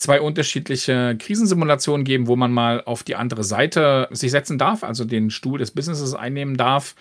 zwei 0.03 0.19
unterschiedliche 0.19 1.15
Krisensimulationen 1.17 2.03
geben, 2.03 2.27
wo 2.27 2.35
man 2.35 2.51
mal 2.51 2.83
auf 2.83 3.03
die 3.03 3.15
andere 3.15 3.45
Seite 3.45 4.09
sich 4.11 4.31
setzen 4.31 4.57
darf, 4.57 4.83
also 4.83 5.05
den 5.05 5.29
Stuhl 5.29 5.59
des 5.59 5.71
Businesses 5.71 6.13
einnehmen 6.13 6.57
darf, 6.57 6.93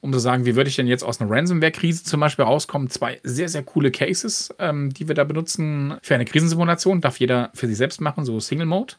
um 0.00 0.12
zu 0.12 0.18
sagen, 0.18 0.44
wie 0.44 0.56
würde 0.56 0.68
ich 0.68 0.74
denn 0.74 0.88
jetzt 0.88 1.04
aus 1.04 1.20
einer 1.20 1.30
Ransomware-Krise 1.30 2.02
zum 2.02 2.18
Beispiel 2.18 2.44
rauskommen. 2.44 2.90
Zwei 2.90 3.20
sehr, 3.22 3.48
sehr 3.48 3.62
coole 3.62 3.92
Cases, 3.92 4.52
ähm, 4.58 4.92
die 4.92 5.06
wir 5.06 5.14
da 5.14 5.22
benutzen 5.22 5.98
für 6.02 6.16
eine 6.16 6.24
Krisensimulation. 6.24 7.00
Darf 7.00 7.20
jeder 7.20 7.50
für 7.54 7.68
sich 7.68 7.76
selbst 7.76 8.00
machen, 8.00 8.24
so 8.24 8.40
Single 8.40 8.66
Mode. 8.66 8.94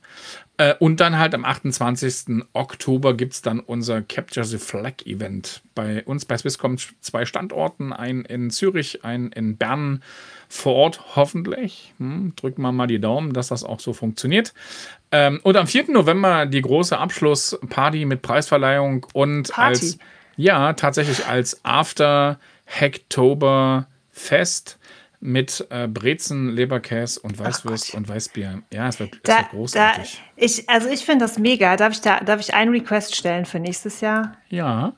Äh, 0.55 0.75
und 0.79 1.01
dann 1.01 1.17
halt 1.17 1.35
am 1.35 1.43
28. 1.43 2.45
Oktober 2.53 3.13
gibt 3.13 3.33
es 3.33 3.41
dann 3.41 3.59
unser 3.59 4.01
Capture 4.01 4.45
the 4.45 4.57
Flag 4.57 5.05
Event. 5.05 5.61
Bei 5.75 6.05
uns 6.05 6.23
bei 6.23 6.37
Swisscom 6.37 6.77
zwei 7.01 7.25
Standorten, 7.25 7.91
ein 7.91 8.21
in 8.21 8.51
Zürich, 8.51 9.03
ein 9.03 9.33
in 9.33 9.57
Bern 9.57 10.01
vor 10.49 10.73
Ort 10.75 11.15
hoffentlich. 11.15 11.93
Hm, 11.99 12.33
drücken 12.35 12.63
wir 12.63 12.71
mal 12.71 12.87
die 12.87 12.99
Daumen, 12.99 13.33
dass 13.33 13.47
das 13.47 13.63
auch 13.63 13.79
so 13.79 13.93
funktioniert. 13.93 14.53
Ähm, 15.11 15.39
und 15.43 15.55
am 15.55 15.67
4. 15.67 15.91
November 15.91 16.47
die 16.47 16.61
große 16.61 16.97
Abschlussparty 16.97 18.05
mit 18.05 18.21
Preisverleihung 18.21 19.05
und 19.13 19.51
Party. 19.51 19.69
als 19.69 19.97
ja, 20.35 20.73
tatsächlich 20.73 21.27
als 21.27 21.63
After 21.63 22.39
Hacktober 22.65 23.87
Fest 24.11 24.79
mit 25.19 25.67
äh, 25.69 25.87
Brezen, 25.87 26.49
Leberkäse 26.49 27.19
und 27.19 27.37
Weißwurst 27.37 27.93
und 27.93 28.07
Weißbier. 28.07 28.63
Ja, 28.71 28.87
es 28.87 28.99
wird, 28.99 29.19
da, 29.23 29.33
es 29.33 29.39
wird 29.39 29.49
großartig. 29.51 30.21
Da, 30.35 30.43
ich, 30.43 30.69
also 30.69 30.87
ich 30.89 31.03
finde 31.03 31.25
das 31.25 31.37
mega. 31.37 31.75
Darf 31.75 31.93
ich, 31.93 32.01
da, 32.01 32.21
darf 32.21 32.39
ich 32.39 32.53
einen 32.53 32.71
Request 32.71 33.15
stellen 33.15 33.45
für 33.45 33.59
nächstes 33.59 34.01
Jahr? 34.01 34.37
Ja. 34.47 34.93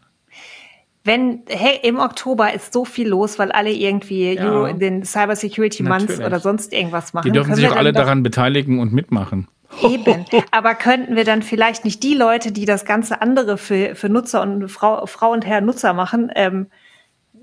Wenn, 1.03 1.41
hey, 1.47 1.79
im 1.81 1.97
Oktober 1.97 2.53
ist 2.53 2.73
so 2.73 2.85
viel 2.85 3.07
los, 3.07 3.39
weil 3.39 3.51
alle 3.51 3.71
irgendwie 3.71 4.33
ja. 4.33 4.51
Euro 4.51 4.65
in 4.65 4.79
den 4.79 5.03
Cyber 5.03 5.35
Security 5.35 5.81
Months 5.81 6.19
oder 6.19 6.39
sonst 6.39 6.73
irgendwas 6.73 7.13
machen. 7.13 7.25
Die 7.25 7.31
dürfen 7.31 7.55
sich 7.55 7.67
auch 7.67 7.75
alle 7.75 7.91
daran 7.91 8.21
beteiligen 8.21 8.79
und 8.79 8.93
mitmachen. 8.93 9.47
Eben. 9.81 10.25
Aber 10.51 10.75
könnten 10.75 11.15
wir 11.15 11.23
dann 11.23 11.41
vielleicht 11.41 11.85
nicht 11.85 12.03
die 12.03 12.13
Leute, 12.13 12.51
die 12.51 12.65
das 12.65 12.85
ganze 12.85 13.21
andere 13.21 13.57
für, 13.57 13.95
für 13.95 14.09
Nutzer 14.09 14.41
und 14.41 14.69
Frau, 14.69 15.05
Frau 15.05 15.31
und 15.31 15.45
Herr 15.45 15.61
Nutzer 15.61 15.93
machen, 15.93 16.31
ähm, 16.35 16.67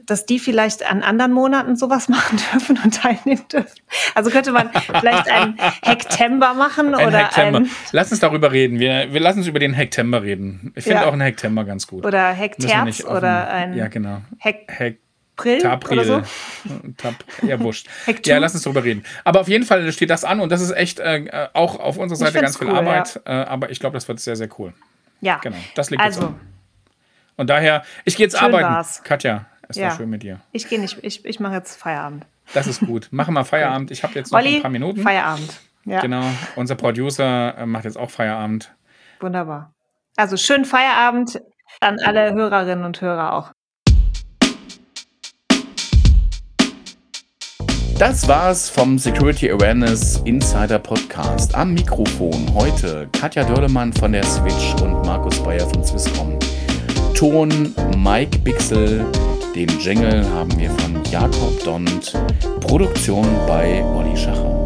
dass 0.09 0.27
die 0.27 0.39
vielleicht 0.39 0.89
an 0.89 1.03
anderen 1.03 1.33
Monaten 1.33 1.77
sowas 1.77 2.09
machen 2.09 2.41
dürfen 2.53 2.79
und 2.83 2.95
teilnehmen 2.95 3.47
dürfen. 3.53 3.81
Also 4.15 4.31
könnte 4.31 4.53
man 4.53 4.71
vielleicht 4.73 5.31
einen 5.31 5.57
Hacktember 5.59 6.55
machen 6.55 6.95
ein 6.95 7.07
oder 7.07 7.25
Hacktember. 7.25 7.59
Ein 7.59 7.71
Lass 7.93 8.11
uns 8.11 8.21
darüber 8.21 8.51
reden. 8.53 8.81
Wir, 8.81 9.13
wir 9.13 9.21
lassen 9.21 9.39
uns 9.39 9.47
über 9.47 9.59
den 9.59 9.77
Hacktember 9.77 10.23
reden. 10.23 10.73
Ich 10.75 10.85
finde 10.85 11.03
ja. 11.03 11.07
auch 11.07 11.13
einen 11.13 11.23
Hacktember 11.23 11.65
ganz 11.65 11.87
gut. 11.87 12.05
Oder 12.05 12.37
Hackterz 12.37 13.05
oder 13.05 13.49
ein 13.49 13.75
Ja, 13.75 13.89
genau. 13.89 14.23
Hack 14.41 14.67
Hack 14.69 14.97
April 15.39 15.59
Tapril. 15.61 16.05
So? 16.05 16.23
Tab, 16.97 17.15
ja, 17.43 17.61
wurscht. 17.61 17.89
ja, 18.25 18.39
lass 18.39 18.55
uns 18.55 18.65
drüber 18.65 18.83
reden. 18.83 19.05
Aber 19.23 19.41
auf 19.41 19.49
jeden 19.49 19.65
Fall 19.65 19.91
steht 19.93 20.11
das 20.11 20.25
an 20.25 20.41
und 20.41 20.51
das 20.51 20.61
ist 20.61 20.73
echt 20.73 20.99
äh, 20.99 21.49
auch 21.53 21.79
auf 21.79 21.97
unserer 21.97 22.19
Seite 22.19 22.41
ganz 22.41 22.59
viel 22.59 22.69
cool, 22.69 22.77
Arbeit. 22.77 23.21
Ja. 23.25 23.43
Äh, 23.43 23.47
aber 23.47 23.71
ich 23.71 23.79
glaube, 23.79 23.95
das 23.95 24.09
wird 24.09 24.19
sehr, 24.19 24.35
sehr 24.35 24.49
cool. 24.59 24.73
Ja. 25.21 25.39
Genau. 25.43 25.57
Das 25.77 25.91
liegt 25.91 26.03
also. 26.03 26.21
jetzt 26.21 26.29
an. 26.31 26.41
Und 27.37 27.51
daher, 27.51 27.85
ich 28.05 28.17
gehe 28.17 28.27
jetzt 28.27 28.37
schön 28.37 28.47
arbeiten. 28.47 28.75
War's. 28.75 29.03
Katja, 29.05 29.47
es 29.69 29.77
ja. 29.77 29.89
war 29.89 29.97
schön 29.97 30.11
mit 30.11 30.23
dir. 30.23 30.41
Ich 30.53 30.69
gehe 30.69 30.81
nicht, 30.81 30.99
ich, 31.03 31.25
ich 31.25 31.41
mache 31.41 31.55
jetzt 31.55 31.77
Feierabend. 31.77 32.27
Das 32.55 32.67
ist 32.67 32.81
gut. 32.81 33.09
Machen 33.11 33.35
wir 33.35 33.45
Feierabend. 33.47 33.91
Ich 33.91 34.03
habe 34.03 34.15
jetzt 34.15 34.33
noch 34.33 34.39
Olli, 34.39 34.57
ein 34.57 34.63
paar 34.63 34.71
Minuten. 34.71 35.03
Feierabend. 35.03 35.61
Ja. 35.85 36.01
Genau. 36.01 36.25
Unser 36.57 36.75
Producer 36.75 37.57
äh, 37.57 37.67
macht 37.67 37.85
jetzt 37.85 37.99
auch 37.99 38.11
Feierabend. 38.11 38.75
Wunderbar. 39.21 39.75
Also 40.17 40.37
schönen 40.37 40.65
Feierabend 40.65 41.41
an 41.81 41.99
alle 42.05 42.33
Hörerinnen 42.35 42.85
und 42.85 43.01
Hörer 43.01 43.33
auch. 43.35 43.53
Das 47.99 48.29
war's 48.29 48.71
vom 48.71 48.97
Security 48.97 49.51
Awareness 49.51 50.23
Insider 50.25 50.79
Podcast. 50.79 51.55
Am 51.55 51.75
Mikrofon 51.75 52.55
heute 52.55 53.09
Katja 53.13 53.43
Dörlemann 53.43 53.93
von 53.93 54.13
der 54.13 54.23
Switch 54.23 54.75
und 54.83 55.05
Markus 55.05 55.43
Bayer 55.43 55.69
von 55.69 55.85
Swisscom. 55.85 56.39
Ton 57.15 57.75
Mike 57.97 58.39
Bixel. 58.39 59.05
Den 59.59 59.77
Jingle 59.81 60.25
haben 60.31 60.57
wir 60.57 60.71
von 60.71 61.03
Jakob 61.11 61.65
Dont. 61.65 62.13
Produktion 62.61 63.27
bei 63.49 63.83
Olli 63.83 64.17
Schacher. 64.17 64.58